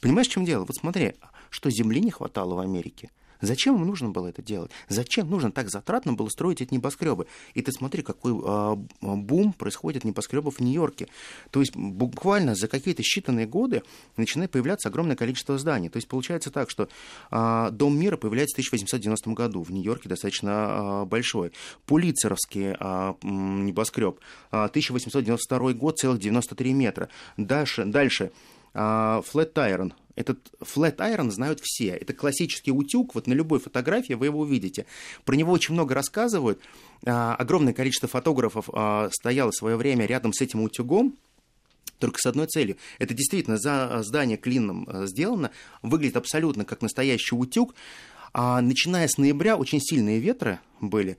Понимаешь, 0.00 0.28
в 0.28 0.32
чем 0.32 0.44
дело? 0.44 0.64
Вот 0.64 0.76
смотри, 0.76 1.14
что 1.50 1.70
земли 1.70 2.00
не 2.00 2.10
хватало 2.10 2.54
в 2.54 2.60
Америке. 2.60 3.10
Зачем 3.40 3.76
им 3.76 3.86
нужно 3.86 4.10
было 4.10 4.28
это 4.28 4.42
делать? 4.42 4.70
Зачем 4.88 5.30
нужно 5.30 5.52
так 5.52 5.70
затратно 5.70 6.12
было 6.12 6.28
строить 6.28 6.60
эти 6.60 6.74
небоскребы? 6.74 7.26
И 7.54 7.62
ты 7.62 7.72
смотри, 7.72 8.02
какой 8.02 8.32
э, 8.32 8.76
бум 9.00 9.52
происходит 9.52 10.04
небоскребов 10.04 10.56
в 10.56 10.60
Нью-Йорке. 10.60 11.08
То 11.50 11.60
есть 11.60 11.76
буквально 11.76 12.54
за 12.54 12.68
какие-то 12.68 13.02
считанные 13.02 13.46
годы 13.46 13.82
начинает 14.16 14.50
появляться 14.50 14.88
огромное 14.88 15.16
количество 15.16 15.58
зданий. 15.58 15.88
То 15.88 15.96
есть 15.98 16.08
получается 16.08 16.50
так, 16.50 16.70
что 16.70 16.88
э, 17.30 17.70
Дом 17.72 17.98
мира 17.98 18.16
появляется 18.16 18.56
в 18.56 18.58
1890 18.58 19.30
году. 19.30 19.62
В 19.62 19.70
Нью-Йорке 19.70 20.08
достаточно 20.08 21.02
э, 21.02 21.04
большой. 21.06 21.52
Пулицеровский 21.86 22.76
э, 22.78 23.14
небоскреб. 23.22 24.20
Э, 24.50 24.64
1892 24.64 25.72
год, 25.74 25.98
целых 25.98 26.18
93 26.18 26.72
метра. 26.72 27.08
Дальше, 27.36 27.84
дальше 27.84 28.32
Flat 28.74 29.54
Iron 29.54 29.92
этот 30.18 30.40
flat 30.60 30.96
iron 30.96 31.30
знают 31.30 31.60
все. 31.62 31.90
Это 31.90 32.12
классический 32.12 32.72
утюг, 32.72 33.14
вот 33.14 33.28
на 33.28 33.34
любой 33.34 33.60
фотографии 33.60 34.14
вы 34.14 34.26
его 34.26 34.40
увидите. 34.40 34.84
Про 35.24 35.36
него 35.36 35.52
очень 35.52 35.74
много 35.74 35.94
рассказывают. 35.94 36.60
А, 37.06 37.36
огромное 37.36 37.72
количество 37.72 38.08
фотографов 38.08 38.68
а, 38.72 39.10
стояло 39.12 39.52
в 39.52 39.54
свое 39.54 39.76
время 39.76 40.06
рядом 40.06 40.32
с 40.32 40.40
этим 40.40 40.62
утюгом, 40.62 41.16
только 42.00 42.18
с 42.18 42.26
одной 42.26 42.46
целью. 42.46 42.76
Это 42.98 43.14
действительно 43.14 43.58
за 43.58 44.02
здание 44.02 44.36
клином 44.36 44.88
а, 44.88 45.06
сделано, 45.06 45.52
выглядит 45.82 46.16
абсолютно 46.16 46.64
как 46.64 46.82
настоящий 46.82 47.36
утюг. 47.36 47.76
А 48.34 48.60
начиная 48.60 49.06
с 49.06 49.18
ноября 49.18 49.56
очень 49.56 49.80
сильные 49.80 50.18
ветры 50.18 50.58
были, 50.80 51.16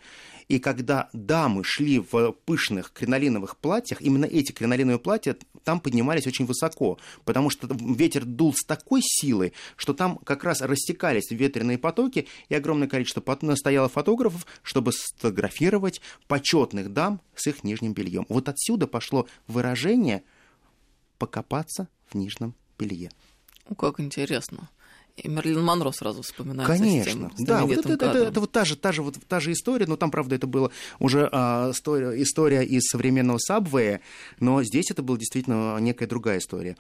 и 0.50 0.58
когда 0.58 1.10
дамы 1.14 1.64
шли 1.64 2.00
в 2.00 2.32
пышных 2.46 2.92
кринолиновых 2.92 3.56
платьях, 3.56 4.02
именно 4.02 4.26
эти 4.26 4.52
кринолиновые 4.52 5.00
платья 5.00 5.38
там 5.64 5.80
поднимались 5.80 6.26
очень 6.26 6.46
высоко, 6.46 6.98
потому 7.24 7.52
что 7.52 7.68
ветер 7.72 8.26
дул 8.26 8.54
с 8.54 8.66
такой 8.66 9.02
силой, 9.04 9.54
что 9.78 9.94
там 9.94 10.18
как 10.18 10.44
раз 10.44 10.62
растекались 10.62 11.30
ветреные 11.30 11.78
потоки, 11.78 12.28
и 12.50 12.56
огромное 12.56 12.88
количество 12.88 13.24
стояло 13.56 13.88
фотографов, 13.90 14.48
чтобы 14.64 14.92
сфотографировать 14.92 16.02
почетных 16.28 16.92
дам 16.92 17.22
с 17.36 17.46
их 17.46 17.64
нижним 17.64 17.94
бельем. 17.94 18.26
Вот 18.28 18.50
отсюда 18.50 18.88
пошло 18.88 19.28
выражение 19.48 20.24
«покопаться 21.20 21.88
в 22.08 22.16
нижнем 22.16 22.56
белье». 22.78 23.12
Как 23.78 24.00
интересно. 24.00 24.68
И 25.24 25.28
Мерлин 25.28 25.64
Монро 25.64 25.92
сразу 25.92 26.22
вспоминается. 26.22 26.74
Конечно, 26.74 27.32
тем 27.36 27.46
да, 27.46 27.66
вот 27.66 27.78
это, 27.78 27.94
это, 27.94 28.06
это, 28.06 28.18
это 28.20 28.40
вот 28.40 28.52
та 28.52 28.66
же, 28.66 28.76
та 28.76 28.92
же, 28.92 29.02
вот 29.02 29.18
та 29.28 29.40
же 29.40 29.52
история, 29.52 29.86
но 29.86 29.96
там, 29.96 30.12
правда, 30.12 30.36
это 30.36 30.48
была 30.48 30.70
уже 31.00 31.30
а, 31.32 31.72
история, 31.72 32.22
история 32.22 32.64
из 32.64 32.84
современного 32.84 33.38
Сабвея, 33.38 34.02
но 34.40 34.64
здесь 34.64 34.92
это 34.92 35.04
была 35.04 35.18
действительно 35.18 35.78
некая 35.80 36.08
другая 36.08 36.40
история. 36.40 36.76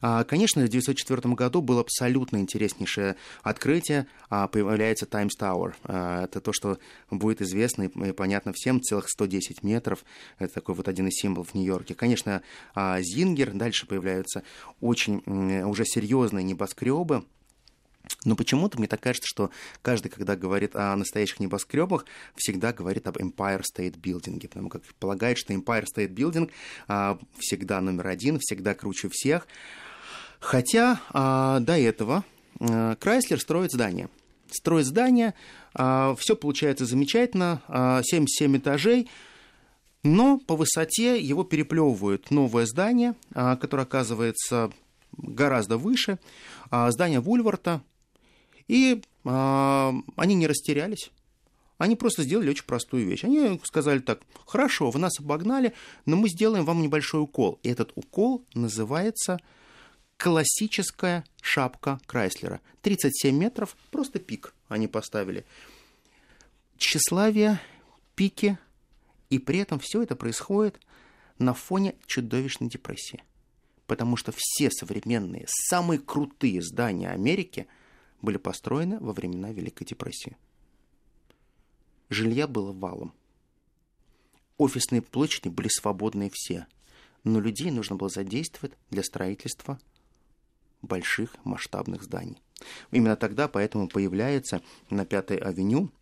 А, 0.00 0.24
конечно, 0.24 0.62
в 0.62 0.66
1904 0.66 1.34
году 1.34 1.62
было 1.62 1.80
абсолютно 1.80 2.38
интереснейшее 2.38 3.16
открытие. 3.42 4.06
А, 4.28 4.48
появляется 4.48 5.06
Times 5.06 5.38
Tower. 5.38 5.74
А, 5.84 6.24
это 6.24 6.40
то, 6.40 6.52
что 6.52 6.78
будет 7.10 7.42
известно 7.42 7.84
и 7.84 8.12
понятно 8.12 8.52
всем, 8.54 8.80
целых 8.80 9.08
110 9.08 9.62
метров. 9.62 10.04
Это 10.38 10.54
такой 10.54 10.74
вот 10.74 10.88
один 10.88 11.08
из 11.08 11.14
символов 11.14 11.54
Нью-Йорке. 11.54 11.94
Конечно, 11.94 12.42
Зингер. 12.74 13.52
Дальше 13.52 13.86
появляются 13.86 14.42
очень 14.80 15.22
уже 15.64 15.84
серьезные 15.84 16.44
небоскребы 16.44 17.24
но 18.24 18.36
почему-то 18.36 18.78
мне 18.78 18.88
так 18.88 19.00
кажется, 19.00 19.26
что 19.26 19.50
каждый, 19.82 20.08
когда 20.08 20.36
говорит 20.36 20.74
о 20.74 20.94
настоящих 20.96 21.40
небоскребах, 21.40 22.04
всегда 22.36 22.72
говорит 22.72 23.06
об 23.06 23.16
Empire 23.16 23.62
State 23.62 24.00
Building, 24.00 24.40
потому 24.48 24.68
как 24.68 24.82
полагает, 24.98 25.38
что 25.38 25.52
Empire 25.52 25.84
State 25.84 26.14
Building 26.14 26.50
а, 26.88 27.18
всегда 27.38 27.80
номер 27.80 28.08
один, 28.08 28.38
всегда 28.40 28.74
круче 28.74 29.08
всех. 29.10 29.46
Хотя 30.40 31.00
а, 31.10 31.60
до 31.60 31.78
этого 31.78 32.24
а, 32.60 32.96
Крайслер 32.96 33.40
строит 33.40 33.72
здание. 33.72 34.08
Строит 34.50 34.86
здание, 34.86 35.34
а, 35.74 36.14
все 36.18 36.36
получается 36.36 36.86
замечательно, 36.86 37.62
а, 37.68 38.02
77 38.02 38.58
этажей, 38.58 39.08
но 40.02 40.38
по 40.38 40.54
высоте 40.54 41.20
его 41.20 41.42
переплевывают 41.42 42.30
новое 42.30 42.66
здание, 42.66 43.14
а, 43.34 43.56
которое 43.56 43.82
оказывается 43.82 44.70
гораздо 45.16 45.78
выше. 45.78 46.18
А, 46.70 46.90
здание 46.90 47.20
Вульварта, 47.20 47.82
и 48.68 49.02
а, 49.24 49.94
они 50.16 50.34
не 50.34 50.46
растерялись. 50.46 51.10
Они 51.78 51.94
просто 51.94 52.22
сделали 52.22 52.50
очень 52.50 52.64
простую 52.64 53.06
вещь. 53.06 53.24
Они 53.24 53.60
сказали 53.64 53.98
так, 53.98 54.22
хорошо, 54.46 54.90
вы 54.90 54.98
нас 54.98 55.20
обогнали, 55.20 55.74
но 56.06 56.16
мы 56.16 56.28
сделаем 56.28 56.64
вам 56.64 56.80
небольшой 56.80 57.20
укол. 57.20 57.58
И 57.62 57.68
этот 57.68 57.92
укол 57.96 58.44
называется 58.54 59.38
классическая 60.16 61.24
шапка 61.42 62.00
Крайслера. 62.06 62.60
37 62.80 63.36
метров, 63.36 63.76
просто 63.90 64.18
пик 64.18 64.54
они 64.68 64.88
поставили. 64.88 65.44
Тщеславие, 66.78 67.60
пики, 68.14 68.58
и 69.28 69.38
при 69.38 69.58
этом 69.58 69.78
все 69.78 70.02
это 70.02 70.16
происходит 70.16 70.80
на 71.38 71.52
фоне 71.52 71.94
чудовищной 72.06 72.70
депрессии. 72.70 73.22
Потому 73.86 74.16
что 74.16 74.32
все 74.34 74.70
современные, 74.70 75.44
самые 75.46 76.00
крутые 76.00 76.62
здания 76.62 77.10
Америки– 77.10 77.66
были 78.26 78.38
построены 78.38 78.98
во 78.98 79.12
времена 79.12 79.52
Великой 79.52 79.84
депрессии. 79.84 80.36
Жилья 82.10 82.48
было 82.48 82.72
валом. 82.72 83.14
Офисные 84.58 85.00
площади 85.00 85.48
были 85.48 85.68
свободные 85.68 86.30
все, 86.32 86.66
но 87.24 87.40
людей 87.40 87.70
нужно 87.70 87.94
было 87.94 88.08
задействовать 88.08 88.76
для 88.90 89.04
строительства 89.04 89.78
больших 90.82 91.36
масштабных 91.44 92.02
зданий. 92.02 92.42
Именно 92.90 93.16
тогда 93.16 93.46
поэтому 93.46 93.88
появляется 93.88 94.60
на 94.90 95.06
Пятой 95.06 95.36
авеню 95.36 95.92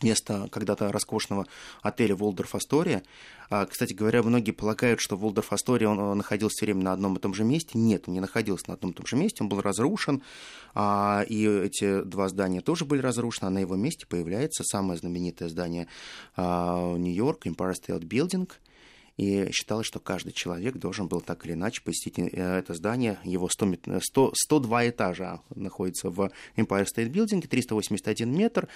вместо 0.00 0.48
когда-то 0.50 0.92
роскошного 0.92 1.46
отеля 1.82 2.16
Волдорф 2.16 2.54
Астория. 2.54 3.02
А, 3.48 3.66
кстати 3.66 3.92
говоря, 3.92 4.22
многие 4.22 4.50
полагают, 4.50 5.00
что 5.00 5.16
Волдорф 5.16 5.52
Астория 5.52 5.88
он 5.88 6.18
находился 6.18 6.56
все 6.56 6.66
время 6.66 6.82
на 6.82 6.92
одном 6.92 7.16
и 7.16 7.20
том 7.20 7.34
же 7.34 7.44
месте. 7.44 7.78
Нет, 7.78 8.04
он 8.06 8.14
не 8.14 8.20
находился 8.20 8.68
на 8.68 8.74
одном 8.74 8.92
и 8.92 8.94
том 8.94 9.06
же 9.06 9.16
месте, 9.16 9.42
он 9.42 9.48
был 9.48 9.60
разрушен, 9.60 10.22
а, 10.74 11.24
и 11.28 11.46
эти 11.46 12.02
два 12.02 12.28
здания 12.28 12.60
тоже 12.60 12.84
были 12.84 13.00
разрушены, 13.00 13.48
а 13.48 13.50
на 13.50 13.58
его 13.58 13.76
месте 13.76 14.06
появляется 14.06 14.64
самое 14.64 14.98
знаменитое 14.98 15.48
здание 15.48 15.86
а, 16.36 16.96
Нью-Йорк, 16.96 17.46
Empire 17.46 17.74
State 17.74 18.04
Building– 18.04 18.50
и 19.16 19.50
считалось, 19.50 19.86
что 19.86 19.98
каждый 19.98 20.32
человек 20.32 20.76
должен 20.76 21.08
был 21.08 21.20
так 21.20 21.46
или 21.46 21.54
иначе 21.54 21.80
посетить 21.82 22.18
э, 22.18 22.58
это 22.58 22.74
здание. 22.74 23.18
Его 23.24 23.48
100, 23.48 24.00
100, 24.00 24.32
102 24.34 24.90
этажа 24.90 25.40
находится 25.54 26.10
в 26.10 26.30
Empire 26.56 26.86
State 26.86 27.10
Building, 27.10 27.46
381 27.46 28.30
метр. 28.30 28.68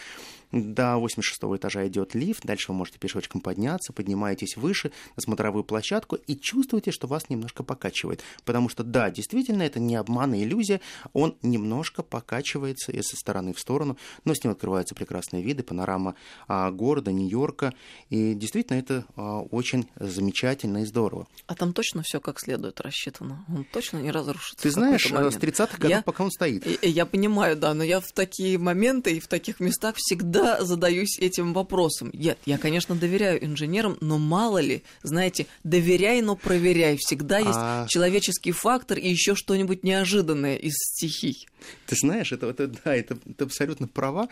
До 0.51 0.97
86 0.97 1.43
этажа 1.57 1.87
идет 1.87 2.15
лифт, 2.15 2.45
дальше 2.45 2.73
вы 2.73 2.79
можете 2.79 2.99
пешочком 2.99 3.41
подняться, 3.41 3.93
поднимаетесь 3.93 4.57
выше 4.57 4.93
на 5.15 5.23
смотровую 5.23 5.63
площадку 5.63 6.17
и 6.17 6.35
чувствуете, 6.37 6.91
что 6.91 7.07
вас 7.07 7.29
немножко 7.29 7.63
покачивает. 7.63 8.23
Потому 8.45 8.69
что, 8.69 8.83
да, 8.83 9.11
действительно, 9.11 9.63
это 9.63 9.79
не 9.79 9.95
обман 9.95 10.35
и 10.35 10.43
иллюзия, 10.43 10.81
он 11.13 11.37
немножко 11.43 12.03
покачивается 12.03 12.93
из 12.93 13.07
стороны 13.09 13.53
в 13.53 13.61
сторону, 13.61 13.97
но 14.25 14.35
с 14.35 14.43
ним 14.43 14.53
открываются 14.53 14.95
прекрасные 14.95 15.43
виды, 15.43 15.63
панорама 15.63 16.15
а, 16.49 16.71
города, 16.71 17.13
Нью-Йорка, 17.13 17.75
и 18.09 18.35
действительно 18.35 18.79
это 18.79 19.05
а, 19.17 19.41
очень 19.41 19.87
замечательно 19.97 20.30
замечательно 20.31 20.79
и 20.79 20.85
здорово. 20.85 21.27
А 21.47 21.55
там 21.55 21.73
точно 21.73 22.03
все 22.03 22.21
как 22.21 22.41
следует 22.41 22.81
рассчитано? 22.81 23.45
Он 23.49 23.65
точно 23.65 23.99
не 23.99 24.11
разрушится? 24.11 24.63
Ты 24.63 24.71
знаешь, 24.71 25.07
э, 25.07 25.31
с 25.31 25.37
30-х 25.37 25.79
годов, 25.79 25.91
я, 25.91 26.03
пока 26.03 26.25
он 26.25 26.31
стоит. 26.31 26.65
Я, 26.67 26.89
я 26.89 27.07
понимаю, 27.07 27.57
да, 27.57 27.75
но 27.75 27.83
я 27.83 28.01
в 28.01 28.13
такие 28.13 28.59
моменты 28.59 29.17
и 29.17 29.21
в 29.21 29.27
таких 29.27 29.61
местах 29.61 29.97
всегда 29.97 30.65
задаюсь 30.65 31.19
этим 31.19 31.53
вопросом. 31.53 32.11
Нет, 32.13 32.39
я, 32.47 32.59
конечно, 32.59 32.95
доверяю 32.95 33.45
инженерам, 33.45 33.97
но 34.01 34.19
мало 34.19 34.59
ли, 34.59 34.83
знаете, 35.03 35.47
доверяй, 35.65 36.23
но 36.23 36.37
проверяй. 36.37 36.97
Всегда 36.97 37.39
есть 37.39 37.51
а... 37.55 37.87
человеческий 37.89 38.53
фактор 38.53 38.99
и 38.99 39.09
еще 39.09 39.35
что-нибудь 39.35 39.83
неожиданное 39.83 40.57
из 40.57 40.75
стихий. 40.75 41.49
Ты 41.87 41.97
знаешь, 41.97 42.33
это, 42.33 42.47
это 42.47 42.69
да, 42.69 42.95
это, 42.95 43.19
это 43.29 43.45
абсолютно 43.45 43.89
права. 43.89 44.29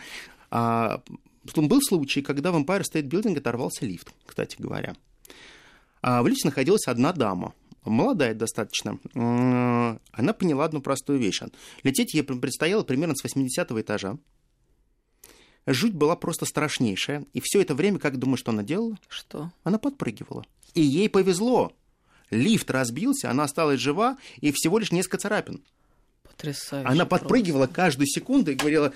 А, 0.51 1.01
был 1.55 1.81
случай, 1.81 2.21
когда 2.21 2.51
в 2.51 2.55
Empire 2.55 2.83
State 2.83 3.09
Building 3.09 3.37
оторвался 3.37 3.85
лифт, 3.85 4.11
кстати 4.25 4.55
говоря. 4.59 4.95
А 6.01 6.23
в 6.23 6.27
лифте 6.27 6.47
находилась 6.47 6.87
одна 6.87 7.11
дама, 7.13 7.53
молодая 7.83 8.33
достаточно. 8.33 8.99
Она 9.13 10.33
поняла 10.33 10.65
одну 10.65 10.81
простую 10.81 11.19
вещь. 11.19 11.41
Лететь 11.83 12.13
ей 12.13 12.23
предстояло 12.23 12.83
примерно 12.83 13.15
с 13.15 13.23
80 13.23 13.71
этажа. 13.71 14.17
Жуть 15.65 15.93
была 15.93 16.15
просто 16.15 16.45
страшнейшая. 16.45 17.25
И 17.33 17.41
все 17.43 17.61
это 17.61 17.75
время, 17.75 17.99
как 17.99 18.17
думаешь, 18.17 18.39
что 18.39 18.51
она 18.51 18.63
делала? 18.63 18.97
Что? 19.07 19.51
Она 19.63 19.77
подпрыгивала. 19.77 20.45
И 20.73 20.81
ей 20.81 21.09
повезло. 21.09 21.73
Лифт 22.31 22.69
разбился, 22.71 23.29
она 23.29 23.43
осталась 23.43 23.79
жива, 23.79 24.17
и 24.39 24.51
всего 24.51 24.79
лишь 24.79 24.91
несколько 24.91 25.17
царапин. 25.17 25.61
Потрясающе. 26.23 26.87
Она 26.87 27.05
подпрыгивала 27.05 27.65
просто. 27.65 27.75
каждую 27.75 28.07
секунду 28.07 28.51
и 28.51 28.55
говорила, 28.55 28.93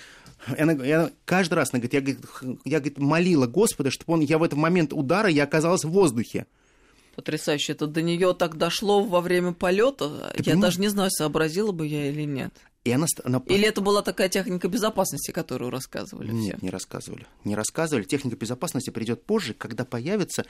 она, 0.58 0.74
она 0.74 1.12
каждый 1.26 1.56
раз, 1.56 1.74
она 1.74 1.80
говорит, 1.80 1.94
я, 1.94 2.02
говорит, 2.02 2.62
я 2.66 2.80
говорит, 2.80 2.98
молила 3.00 3.48
Господа, 3.48 3.92
чтобы 3.92 4.14
он, 4.14 4.22
я 4.22 4.38
в 4.38 4.44
этот 4.44 4.58
момент 4.58 4.94
удара, 4.94 5.30
я 5.30 5.44
оказалась 5.44 5.84
в 5.84 5.90
воздухе. 5.90 6.46
Потрясающе. 7.16 7.74
Это 7.74 7.88
до 7.88 8.02
нее 8.02 8.34
так 8.34 8.58
дошло 8.58 9.04
во 9.04 9.22
время 9.22 9.54
полета. 9.54 10.34
Я 10.38 10.44
понимаешь? 10.44 10.62
даже 10.62 10.82
не 10.82 10.88
знаю, 10.88 11.12
сообразила 11.12 11.72
бы 11.72 11.86
я 11.86 12.10
или 12.10 12.24
нет. 12.24 12.54
И 12.84 12.92
она, 12.92 13.06
она... 13.24 13.42
Или 13.48 13.66
это 13.66 13.82
была 13.82 14.02
такая 14.02 14.30
техника 14.30 14.68
безопасности, 14.68 15.32
которую 15.32 15.72
рассказывали? 15.72 16.32
Нет, 16.32 16.58
все? 16.58 16.66
не 16.66 16.70
рассказывали. 16.70 17.26
Не 17.46 17.56
рассказывали. 17.56 18.04
Техника 18.04 18.36
безопасности 18.36 18.90
придет 18.90 19.24
позже, 19.24 19.54
когда 19.54 19.86
появится. 19.86 20.46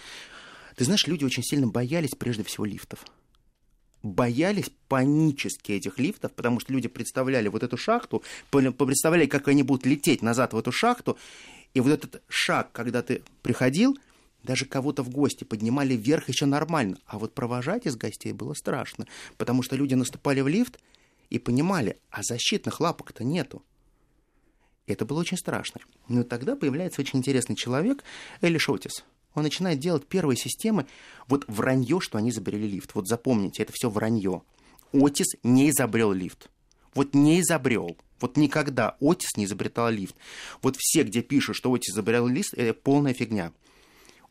Ты 0.76 0.86
знаешь, 0.86 1.06
люди 1.06 1.24
очень 1.24 1.44
сильно 1.44 1.68
боялись 1.68 2.12
прежде 2.18 2.44
всего 2.44 2.66
лифтов. 2.66 3.06
Боялись 4.02 4.72
панически 4.88 5.74
этих 5.74 6.00
лифтов, 6.00 6.34
потому 6.34 6.60
что 6.60 6.74
люди 6.74 6.88
представляли 6.88 7.48
вот 7.48 7.64
эту 7.64 7.78
шахту, 7.78 8.24
представляли, 8.50 9.28
как 9.28 9.48
они 9.48 9.64
будут 9.64 9.86
лететь 9.86 10.22
назад 10.22 10.54
в 10.54 10.58
эту 10.58 10.72
шахту, 10.72 11.18
и 11.74 11.80
вот 11.80 11.92
этот 11.92 12.22
шаг, 12.28 12.72
когда 12.72 13.02
ты 13.02 13.22
приходил, 13.42 13.98
даже 14.44 14.66
кого-то 14.66 15.04
в 15.04 15.10
гости 15.10 15.44
поднимали 15.44 15.96
вверх 15.96 16.30
еще 16.30 16.46
нормально. 16.46 16.98
А 17.06 17.18
вот 17.18 17.34
провожать 17.34 17.86
из 17.86 17.96
гостей 17.96 18.34
было 18.34 18.54
страшно, 18.54 19.08
потому 19.38 19.64
что 19.64 19.76
люди 19.76 19.94
наступали 19.94 20.42
в 20.42 20.48
лифт 20.48 20.80
и 21.30 21.40
понимали, 21.40 21.98
а 22.12 22.22
защитных 22.24 22.80
лапок-то 22.80 23.24
нету. 23.24 23.64
Это 24.86 25.06
было 25.06 25.22
очень 25.22 25.38
страшно. 25.38 25.82
Но 26.10 26.24
тогда 26.24 26.56
появляется 26.56 27.02
очень 27.02 27.20
интересный 27.20 27.56
человек, 27.56 28.04
Элли 28.42 28.58
Шотис. 28.58 29.06
Он 29.34 29.44
начинает 29.44 29.80
делать 29.80 30.06
первые 30.06 30.38
системы, 30.38 30.86
вот 31.28 31.46
вранье, 31.48 32.00
что 32.00 32.18
они 32.18 32.30
изобрели 32.30 32.68
лифт. 32.68 32.94
Вот 32.94 33.08
запомните, 33.08 33.64
это 33.64 33.72
все 33.74 33.90
вранье. 33.90 34.44
Отис 34.92 35.28
не 35.42 35.70
изобрел 35.70 36.12
лифт. 36.12 36.50
Вот 36.94 37.16
не 37.16 37.42
изобрел. 37.42 37.98
Вот 38.20 38.38
никогда 38.38 38.96
Отис 39.02 39.36
не 39.36 39.46
изобретал 39.46 39.90
лифт. 39.90 40.16
Вот 40.62 40.76
все, 40.78 41.04
где 41.04 41.22
пишут, 41.22 41.56
что 41.56 41.74
Отис 41.74 41.94
изобрел 41.94 42.28
лифт, 42.28 42.54
это 42.54 42.74
полная 42.74 43.14
фигня. 43.14 43.54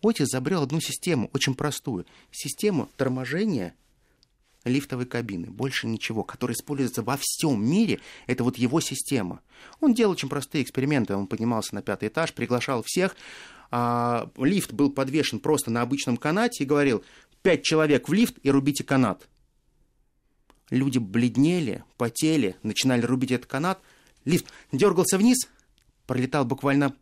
Отис 0.03 0.29
изобрел 0.29 0.63
одну 0.63 0.81
систему, 0.81 1.31
очень 1.33 1.55
простую. 1.55 2.07
Систему 2.31 2.89
торможения 2.97 3.75
лифтовой 4.65 5.07
кабины. 5.07 5.49
Больше 5.51 5.87
ничего, 5.87 6.25
которая 6.25 6.55
используется 6.55 7.03
во 7.03 7.17
всем 7.21 7.65
мире. 7.65 8.01
Это 8.27 8.45
вот 8.45 8.59
его 8.59 8.81
система. 8.81 9.41
Он 9.81 9.95
делал 9.95 10.13
очень 10.13 10.29
простые 10.29 10.63
эксперименты. 10.63 11.15
Он 11.15 11.27
поднимался 11.27 11.75
на 11.75 11.83
пятый 11.83 12.09
этаж, 12.09 12.33
приглашал 12.33 12.83
всех. 12.85 13.17
А, 13.71 14.31
лифт 14.37 14.73
был 14.73 14.91
подвешен 14.91 15.41
просто 15.41 15.71
на 15.71 15.83
обычном 15.83 16.17
канате 16.17 16.65
и 16.65 16.67
говорил, 16.67 17.05
пять 17.43 17.63
человек 17.63 18.09
в 18.09 18.13
лифт 18.13 18.37
и 18.43 18.51
рубите 18.51 18.85
канат. 18.85 19.29
Люди 20.71 20.99
бледнели, 20.99 21.85
потели, 21.97 22.57
начинали 22.63 23.03
рубить 23.03 23.31
этот 23.31 23.47
канат. 23.47 23.81
Лифт 24.25 24.47
дергался 24.73 25.19
вниз, 25.19 25.49
пролетал 26.07 26.45
буквально 26.45 26.95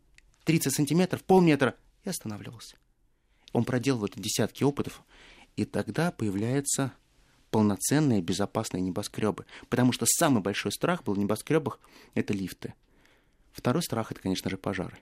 30 0.45 0.73
сантиметров, 0.73 1.23
полметра 1.23 1.75
и 2.03 2.09
останавливался. 2.09 2.80
Он 3.53 3.63
проделал 3.63 4.05
это 4.05 4.19
десятки 4.19 4.63
опытов, 4.63 5.01
и 5.55 5.65
тогда 5.65 6.11
появляются 6.11 6.93
полноценные 7.51 8.21
безопасные 8.21 8.81
небоскребы. 8.81 9.45
Потому 9.69 9.91
что 9.91 10.05
самый 10.07 10.41
большой 10.41 10.71
страх 10.71 11.03
был 11.03 11.13
в 11.13 11.19
небоскребах– 11.19 11.79
это 12.15 12.33
лифты. 12.33 12.73
Второй 13.51 13.83
страх– 13.83 14.11
это, 14.13 14.21
конечно 14.21 14.49
же, 14.49 14.57
пожары. 14.57 14.97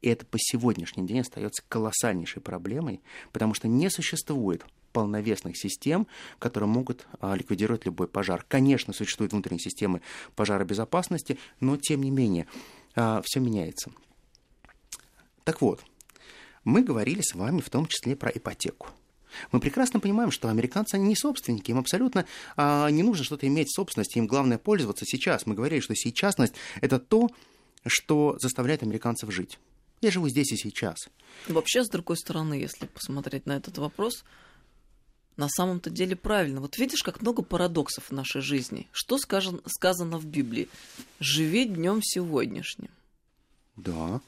И 0.00 0.08
это 0.08 0.24
по 0.26 0.38
сегодняшний 0.38 1.06
день 1.06 1.20
остается 1.20 1.62
колоссальнейшей 1.68 2.42
проблемой, 2.42 3.00
потому 3.32 3.54
что 3.54 3.68
не 3.68 3.90
существует 3.90 4.64
полновесных 4.92 5.58
систем, 5.58 6.06
которые 6.38 6.70
могут 6.70 7.06
а, 7.20 7.34
ликвидировать 7.34 7.84
любой 7.84 8.08
пожар. 8.08 8.44
Конечно, 8.48 8.94
существуют 8.94 9.32
внутренние 9.32 9.60
системы 9.60 10.00
пожаробезопасности, 10.34 11.38
но 11.60 11.76
тем 11.76 12.02
не 12.02 12.10
менее 12.10 12.46
а, 12.94 13.20
все 13.22 13.40
меняется. 13.40 13.90
Так 15.44 15.60
вот, 15.60 15.84
мы 16.66 16.82
говорили 16.82 17.22
с 17.22 17.34
вами 17.34 17.60
в 17.60 17.70
том 17.70 17.86
числе 17.86 18.16
про 18.16 18.28
ипотеку. 18.30 18.88
Мы 19.52 19.60
прекрасно 19.60 20.00
понимаем, 20.00 20.30
что 20.30 20.48
американцы, 20.48 20.96
они 20.96 21.08
не 21.08 21.16
собственники, 21.16 21.70
им 21.70 21.78
абсолютно 21.78 22.26
а, 22.56 22.90
не 22.90 23.02
нужно 23.02 23.24
что-то 23.24 23.46
иметь 23.46 23.68
в 23.68 23.76
собственности, 23.76 24.18
им 24.18 24.26
главное 24.26 24.58
пользоваться 24.58 25.04
сейчас. 25.06 25.46
Мы 25.46 25.54
говорили, 25.54 25.80
что 25.80 25.94
сейчасность– 25.94 26.54
это 26.80 26.98
то, 26.98 27.30
что 27.86 28.36
заставляет 28.40 28.82
американцев 28.82 29.32
жить. 29.32 29.58
Я 30.00 30.10
живу 30.10 30.28
здесь 30.28 30.52
и 30.52 30.56
сейчас. 30.56 31.08
Вообще, 31.48 31.84
с 31.84 31.88
другой 31.88 32.16
стороны, 32.16 32.54
если 32.54 32.86
посмотреть 32.86 33.46
на 33.46 33.56
этот 33.56 33.78
вопрос, 33.78 34.24
на 35.36 35.48
самом-то 35.48 35.90
деле 35.90 36.16
правильно. 36.16 36.60
Вот 36.60 36.78
видишь, 36.78 37.02
как 37.02 37.20
много 37.20 37.42
парадоксов 37.42 38.06
в 38.06 38.12
нашей 38.12 38.40
жизни. 38.40 38.88
Что 38.90 39.18
скажен, 39.18 39.60
сказано 39.66 40.18
в 40.18 40.26
Библии? 40.26 40.68
Живи 41.20 41.66
днем 41.66 42.00
сегодняшним. 42.02 42.90
Да. 43.76 44.20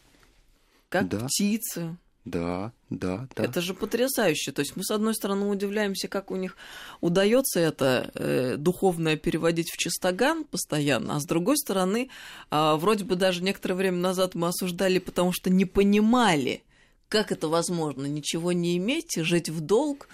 Как 0.89 1.09
да. 1.09 1.27
птицы, 1.27 1.97
да, 2.31 2.73
да, 2.91 3.29
да. 3.35 3.45
Это 3.45 3.61
же 3.61 3.75
потрясающе. 3.75 4.53
То 4.53 4.61
есть 4.61 4.77
мы, 4.77 4.85
с 4.85 4.91
одной 4.91 5.15
стороны, 5.15 5.47
удивляемся, 5.47 6.09
как 6.09 6.31
у 6.31 6.37
них 6.37 6.57
удается 7.01 7.61
это 7.61 8.11
э, 8.15 8.57
духовное 8.57 9.17
переводить 9.17 9.71
в 9.71 9.77
чистоган 9.77 10.45
постоянно, 10.45 11.17
а 11.17 11.21
с 11.21 11.25
другой 11.25 11.57
стороны, 11.57 12.11
э, 12.51 12.75
вроде 12.77 13.05
бы 13.05 13.17
даже 13.17 13.43
некоторое 13.43 13.75
время 13.75 13.99
назад 13.99 14.35
мы 14.35 14.49
осуждали, 14.49 14.99
потому 14.99 15.33
что 15.33 15.51
не 15.51 15.65
понимали, 15.65 16.63
как 17.09 17.33
это 17.33 17.49
возможно, 17.49 18.07
ничего 18.07 18.53
не 18.53 18.77
иметь, 18.77 19.17
жить 19.17 19.49
в 19.49 19.61
долг 19.61 20.09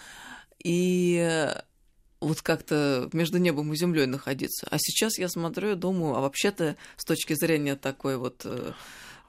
и 0.62 1.50
вот 2.20 2.40
как-то 2.40 3.08
между 3.12 3.38
небом 3.38 3.72
и 3.72 3.76
землей 3.76 4.06
находиться. 4.06 4.66
А 4.70 4.76
сейчас 4.78 5.18
я 5.18 5.28
смотрю 5.28 5.72
и 5.72 5.76
думаю, 5.76 6.16
а 6.16 6.20
вообще-то 6.20 6.76
с 6.96 7.04
точки 7.04 7.34
зрения 7.34 7.76
такой 7.76 8.16
вот 8.16 8.42
э, 8.44 8.72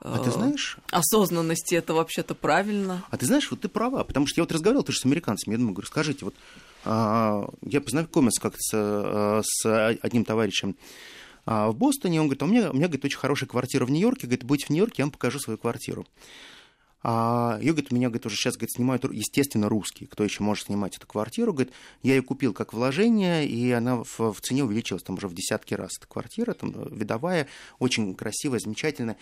а 0.01 0.19
ты 0.19 0.31
знаешь? 0.31 0.77
Осознанности 0.91 1.75
это 1.75 1.93
вообще-то 1.93 2.35
правильно. 2.35 3.03
А 3.09 3.17
ты 3.17 3.25
знаешь, 3.25 3.49
вот 3.49 3.61
ты 3.61 3.69
права, 3.69 4.03
потому 4.03 4.27
что 4.27 4.39
я 4.39 4.43
вот 4.43 4.51
разговаривал 4.51 4.83
тоже 4.83 4.99
с 4.99 5.05
американцами, 5.05 5.53
я 5.53 5.57
думаю, 5.57 5.73
говорю, 5.73 5.87
скажите, 5.87 6.25
вот 6.25 6.35
а, 6.83 7.49
я 7.61 7.81
познакомился 7.81 8.41
как-то 8.41 8.59
с, 8.59 8.71
а, 8.73 9.41
с 9.43 9.95
одним 10.01 10.25
товарищем 10.25 10.75
а, 11.45 11.69
в 11.69 11.75
Бостоне, 11.75 12.21
он 12.21 12.27
говорит, 12.27 12.41
а 12.43 12.45
у 12.45 12.49
меня, 12.49 12.71
у 12.71 12.73
меня 12.73 12.87
говорит, 12.87 13.05
очень 13.05 13.17
хорошая 13.17 13.49
квартира 13.49 13.85
в 13.85 13.91
Нью-Йорке, 13.91 14.27
говорит, 14.27 14.43
будете 14.43 14.67
в 14.67 14.69
Нью-Йорке, 14.69 14.95
я 14.99 15.05
вам 15.05 15.11
покажу 15.11 15.39
свою 15.39 15.57
квартиру. 15.57 16.05
А 17.07 17.59
ее, 17.61 17.73
говорит, 17.73 17.91
меня, 17.91 18.07
говорит, 18.07 18.25
уже 18.25 18.35
сейчас, 18.35 18.55
говорит, 18.55 18.71
снимают, 18.71 19.03
естественно, 19.03 19.69
русские. 19.69 20.09
Кто 20.09 20.23
еще 20.23 20.41
может 20.41 20.65
снимать 20.65 20.97
эту 20.97 21.05
квартиру? 21.05 21.53
Говорит, 21.53 21.71
я 22.01 22.15
ее 22.15 22.23
купил 22.23 22.51
как 22.51 22.73
вложение, 22.73 23.47
и 23.47 23.71
она 23.71 23.97
в, 24.03 24.33
в 24.33 24.41
цене 24.41 24.63
увеличилась 24.63 25.03
там 25.03 25.17
уже 25.17 25.27
в 25.27 25.35
десятки 25.35 25.75
раз. 25.75 25.91
Эта 25.99 26.07
квартира 26.07 26.53
там 26.53 26.73
видовая, 26.91 27.47
очень 27.77 28.15
красивая, 28.15 28.57
замечательная. 28.57 29.17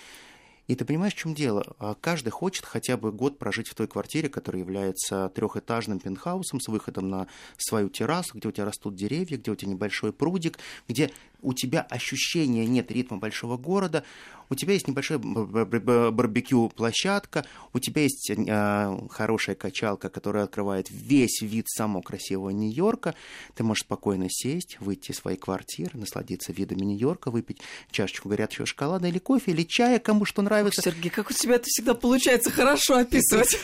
И 0.68 0.76
ты 0.76 0.86
понимаешь, 0.86 1.14
в 1.14 1.18
чем 1.18 1.36
дело? 1.36 1.76
А 1.78 1.94
каждый 1.96 2.30
хочет 2.30 2.66
хотя 2.66 2.96
бы 2.96 3.12
год 3.12 3.38
прожить 3.38 3.68
в 3.68 3.76
той 3.76 3.88
квартире, 3.88 4.30
которая 4.30 4.62
является 4.62 5.30
трехэтажным 5.36 6.00
пентхаусом 6.00 6.62
с 6.62 6.68
выходом 6.70 7.10
на 7.10 7.28
свою 7.58 7.90
террасу, 7.90 8.38
где 8.38 8.48
у 8.48 8.52
тебя 8.52 8.66
растут 8.66 8.96
деревья, 8.96 9.38
где 9.38 9.52
у 9.52 9.56
тебя 9.56 9.72
небольшой 9.72 10.14
прудик, 10.14 10.60
где 10.88 11.12
у 11.44 11.54
тебя 11.54 11.82
ощущения 11.82 12.66
нет 12.66 12.92
ритма 12.92 13.18
большого 13.18 13.58
города, 13.58 14.04
у 14.50 14.56
тебя 14.56 14.74
есть 14.74 14.88
небольшая 14.88 15.20
барбекю-площадка, 15.20 17.46
у 17.74 17.80
тебя 17.80 18.02
есть 18.04 18.30
э, 18.30 19.00
хорошая 19.10 19.56
качалка, 19.56 20.10
которая 20.10 20.46
открывает 20.46 20.88
весь 20.90 21.42
вид 21.42 21.70
самого 21.70 22.02
красивого 22.02 22.50
Нью-Йорка. 22.50 23.16
Ты 23.56 23.64
можешь 23.64 23.84
спокойно 23.84 24.28
сесть, 24.30 24.78
выйти 24.80 25.12
из 25.12 25.18
своей 25.18 25.38
квартиры, 25.38 25.98
насладиться 25.98 26.52
видами 26.52 26.86
Нью-Йорка, 26.86 27.32
выпить 27.32 27.62
чашечку 27.92 28.30
горячего 28.30 28.66
шоколада 28.66 29.08
или 29.08 29.20
кофе, 29.20 29.52
или 29.52 29.64
чая, 29.64 30.00
кому 30.00 30.26
что 30.26 30.42
нравится. 30.42 30.82
Сергей, 30.82 31.10
как 31.10 31.30
у 31.30 31.34
тебя 31.34 31.56
это 31.56 31.66
всегда 31.68 31.94
получается 31.94 32.52
хорошо 32.52 32.98
описывать. 32.98 33.58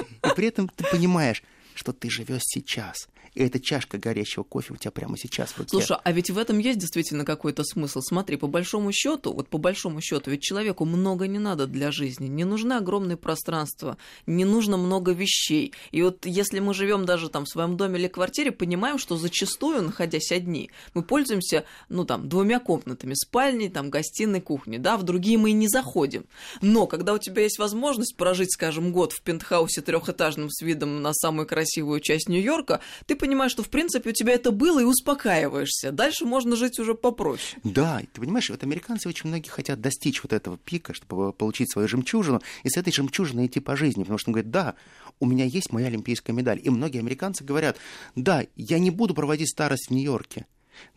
И 0.00 0.34
при 0.34 0.48
этом 0.48 0.68
ты 0.68 0.84
понимаешь, 0.90 1.42
что 1.74 1.92
ты 1.92 2.10
живешь 2.10 2.42
сейчас. 2.44 3.08
И 3.34 3.42
эта 3.42 3.58
чашка 3.58 3.98
горячего 3.98 4.44
кофе 4.44 4.74
у 4.74 4.76
тебя 4.76 4.90
прямо 4.90 5.18
сейчас 5.18 5.50
в 5.50 5.58
руке. 5.58 5.70
Слушай, 5.70 5.96
а 6.02 6.12
ведь 6.12 6.30
в 6.30 6.38
этом 6.38 6.58
есть 6.58 6.78
действительно 6.78 7.24
какой-то 7.24 7.64
смысл. 7.64 8.00
Смотри, 8.00 8.36
по 8.36 8.46
большому 8.46 8.92
счету, 8.92 9.32
вот 9.32 9.48
по 9.48 9.58
большому 9.58 10.00
счету, 10.00 10.30
ведь 10.30 10.42
человеку 10.42 10.84
много 10.84 11.26
не 11.26 11.38
надо 11.38 11.66
для 11.66 11.90
жизни. 11.90 12.28
Не 12.28 12.44
нужно 12.44 12.78
огромное 12.78 13.16
пространство, 13.16 13.96
не 14.26 14.44
нужно 14.44 14.76
много 14.76 15.12
вещей. 15.12 15.72
И 15.90 16.02
вот 16.02 16.26
если 16.26 16.60
мы 16.60 16.74
живем 16.74 17.06
даже 17.06 17.28
там 17.28 17.44
в 17.44 17.48
своем 17.48 17.76
доме 17.76 17.98
или 17.98 18.08
квартире, 18.08 18.52
понимаем, 18.52 18.98
что 18.98 19.16
зачастую, 19.16 19.82
находясь 19.82 20.30
одни, 20.30 20.70
мы 20.94 21.02
пользуемся, 21.02 21.64
ну 21.88 22.04
там, 22.04 22.28
двумя 22.28 22.60
комнатами, 22.60 23.14
спальней, 23.14 23.68
там, 23.68 23.90
гостиной, 23.90 24.40
кухней, 24.40 24.78
да, 24.78 24.96
в 24.96 25.02
другие 25.02 25.38
мы 25.38 25.50
и 25.50 25.54
не 25.54 25.68
заходим. 25.68 26.26
Но 26.60 26.86
когда 26.86 27.12
у 27.12 27.18
тебя 27.18 27.42
есть 27.42 27.58
возможность 27.58 28.16
прожить, 28.16 28.52
скажем, 28.52 28.92
год 28.92 29.12
в 29.12 29.22
пентхаусе 29.22 29.80
трехэтажном 29.80 30.50
с 30.50 30.62
видом 30.62 31.02
на 31.02 31.12
самую 31.12 31.46
красивую 31.46 32.00
часть 32.00 32.28
Нью-Йорка, 32.28 32.80
ты 33.06 33.16
понимаешь, 33.24 33.52
что, 33.52 33.62
в 33.62 33.70
принципе, 33.70 34.10
у 34.10 34.12
тебя 34.12 34.34
это 34.34 34.50
было, 34.50 34.80
и 34.80 34.84
успокаиваешься. 34.84 35.92
Дальше 35.92 36.26
можно 36.26 36.56
жить 36.56 36.78
уже 36.78 36.94
попроще. 36.94 37.58
Да, 37.64 38.02
ты 38.12 38.20
понимаешь, 38.20 38.50
вот 38.50 38.62
американцы 38.62 39.08
очень 39.08 39.28
многие 39.28 39.48
хотят 39.48 39.80
достичь 39.80 40.22
вот 40.22 40.34
этого 40.34 40.58
пика, 40.58 40.92
чтобы 40.92 41.32
получить 41.32 41.72
свою 41.72 41.88
жемчужину, 41.88 42.42
и 42.64 42.68
с 42.68 42.76
этой 42.76 42.92
жемчужиной 42.92 43.46
идти 43.46 43.60
по 43.60 43.76
жизни, 43.76 44.02
потому 44.02 44.18
что 44.18 44.30
он 44.30 44.34
говорит, 44.34 44.50
да, 44.50 44.74
у 45.20 45.26
меня 45.26 45.46
есть 45.46 45.72
моя 45.72 45.86
олимпийская 45.86 46.36
медаль. 46.36 46.60
И 46.62 46.68
многие 46.68 46.98
американцы 46.98 47.44
говорят, 47.44 47.78
да, 48.14 48.44
я 48.56 48.78
не 48.78 48.90
буду 48.90 49.14
проводить 49.14 49.48
старость 49.48 49.88
в 49.88 49.90
Нью-Йорке, 49.90 50.44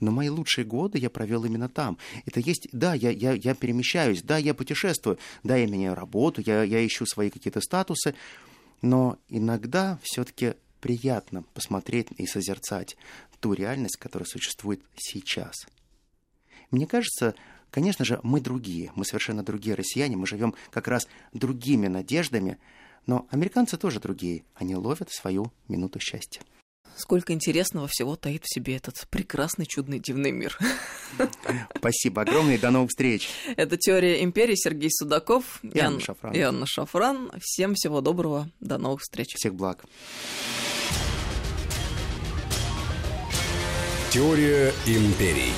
но 0.02 0.12
мои 0.12 0.28
лучшие 0.28 0.66
годы 0.66 0.98
я 0.98 1.10
провел 1.10 1.46
именно 1.46 1.70
там. 1.70 1.98
Это 2.26 2.42
есть, 2.42 2.68
да, 2.74 2.94
я, 2.94 3.10
я, 3.10 3.34
я 3.34 3.56
перемещаюсь, 3.56 4.22
да, 4.22 4.38
я 4.38 4.54
путешествую, 4.54 5.18
да, 5.44 5.56
я 5.56 5.66
меняю 5.66 5.96
работу, 5.96 6.42
я, 6.46 6.64
я 6.64 6.86
ищу 6.86 7.06
свои 7.06 7.30
какие-то 7.30 7.62
статусы, 7.62 8.16
но 8.82 9.18
иногда 9.30 9.98
все-таки 10.04 10.56
приятно 10.88 11.44
посмотреть 11.54 12.08
и 12.18 12.26
созерцать 12.26 12.96
ту 13.42 13.52
реальность, 13.52 13.98
которая 13.98 14.26
существует 14.26 14.82
сейчас. 14.96 15.68
Мне 16.72 16.88
кажется, 16.88 17.36
конечно 17.72 18.06
же, 18.06 18.22
мы 18.24 18.40
другие, 18.40 18.94
мы 18.96 19.04
совершенно 19.04 19.44
другие 19.44 19.76
россияне, 19.76 20.16
мы 20.16 20.26
живем 20.26 20.56
как 20.72 20.88
раз 20.88 21.10
другими 21.34 21.88
надеждами, 21.88 22.58
но 23.06 23.28
американцы 23.32 23.76
тоже 23.76 24.00
другие, 24.00 24.46
они 24.56 24.78
ловят 24.78 25.12
свою 25.12 25.52
минуту 25.68 26.00
счастья. 26.00 26.42
Сколько 26.98 27.34
интересного 27.34 27.88
всего 27.88 28.16
таит 28.16 28.44
в 28.44 28.54
себе 28.54 28.76
этот 28.76 29.08
прекрасный, 29.10 29.68
чудный, 29.68 30.00
дивный 30.00 30.32
мир. 30.32 30.58
Спасибо 31.78 32.24
огромное 32.24 32.56
и 32.56 32.58
до 32.58 32.72
новых 32.72 32.90
встреч. 32.90 33.30
Это 33.56 33.78
«Теория 33.78 34.24
империи» 34.24 34.56
Сергей 34.56 34.90
Судаков 34.92 35.60
и 35.62 35.80
Анна 35.80 36.00
Шафран. 36.00 36.34
И 36.34 36.40
Анна 36.40 36.66
Шафран. 36.66 37.32
Всем 37.40 37.76
всего 37.76 38.02
доброго. 38.02 38.50
До 38.60 38.80
новых 38.80 39.02
встреч. 39.02 39.36
Всех 39.36 39.54
благ. 39.54 39.86
Теория 44.10 44.74
империй. 44.88 45.54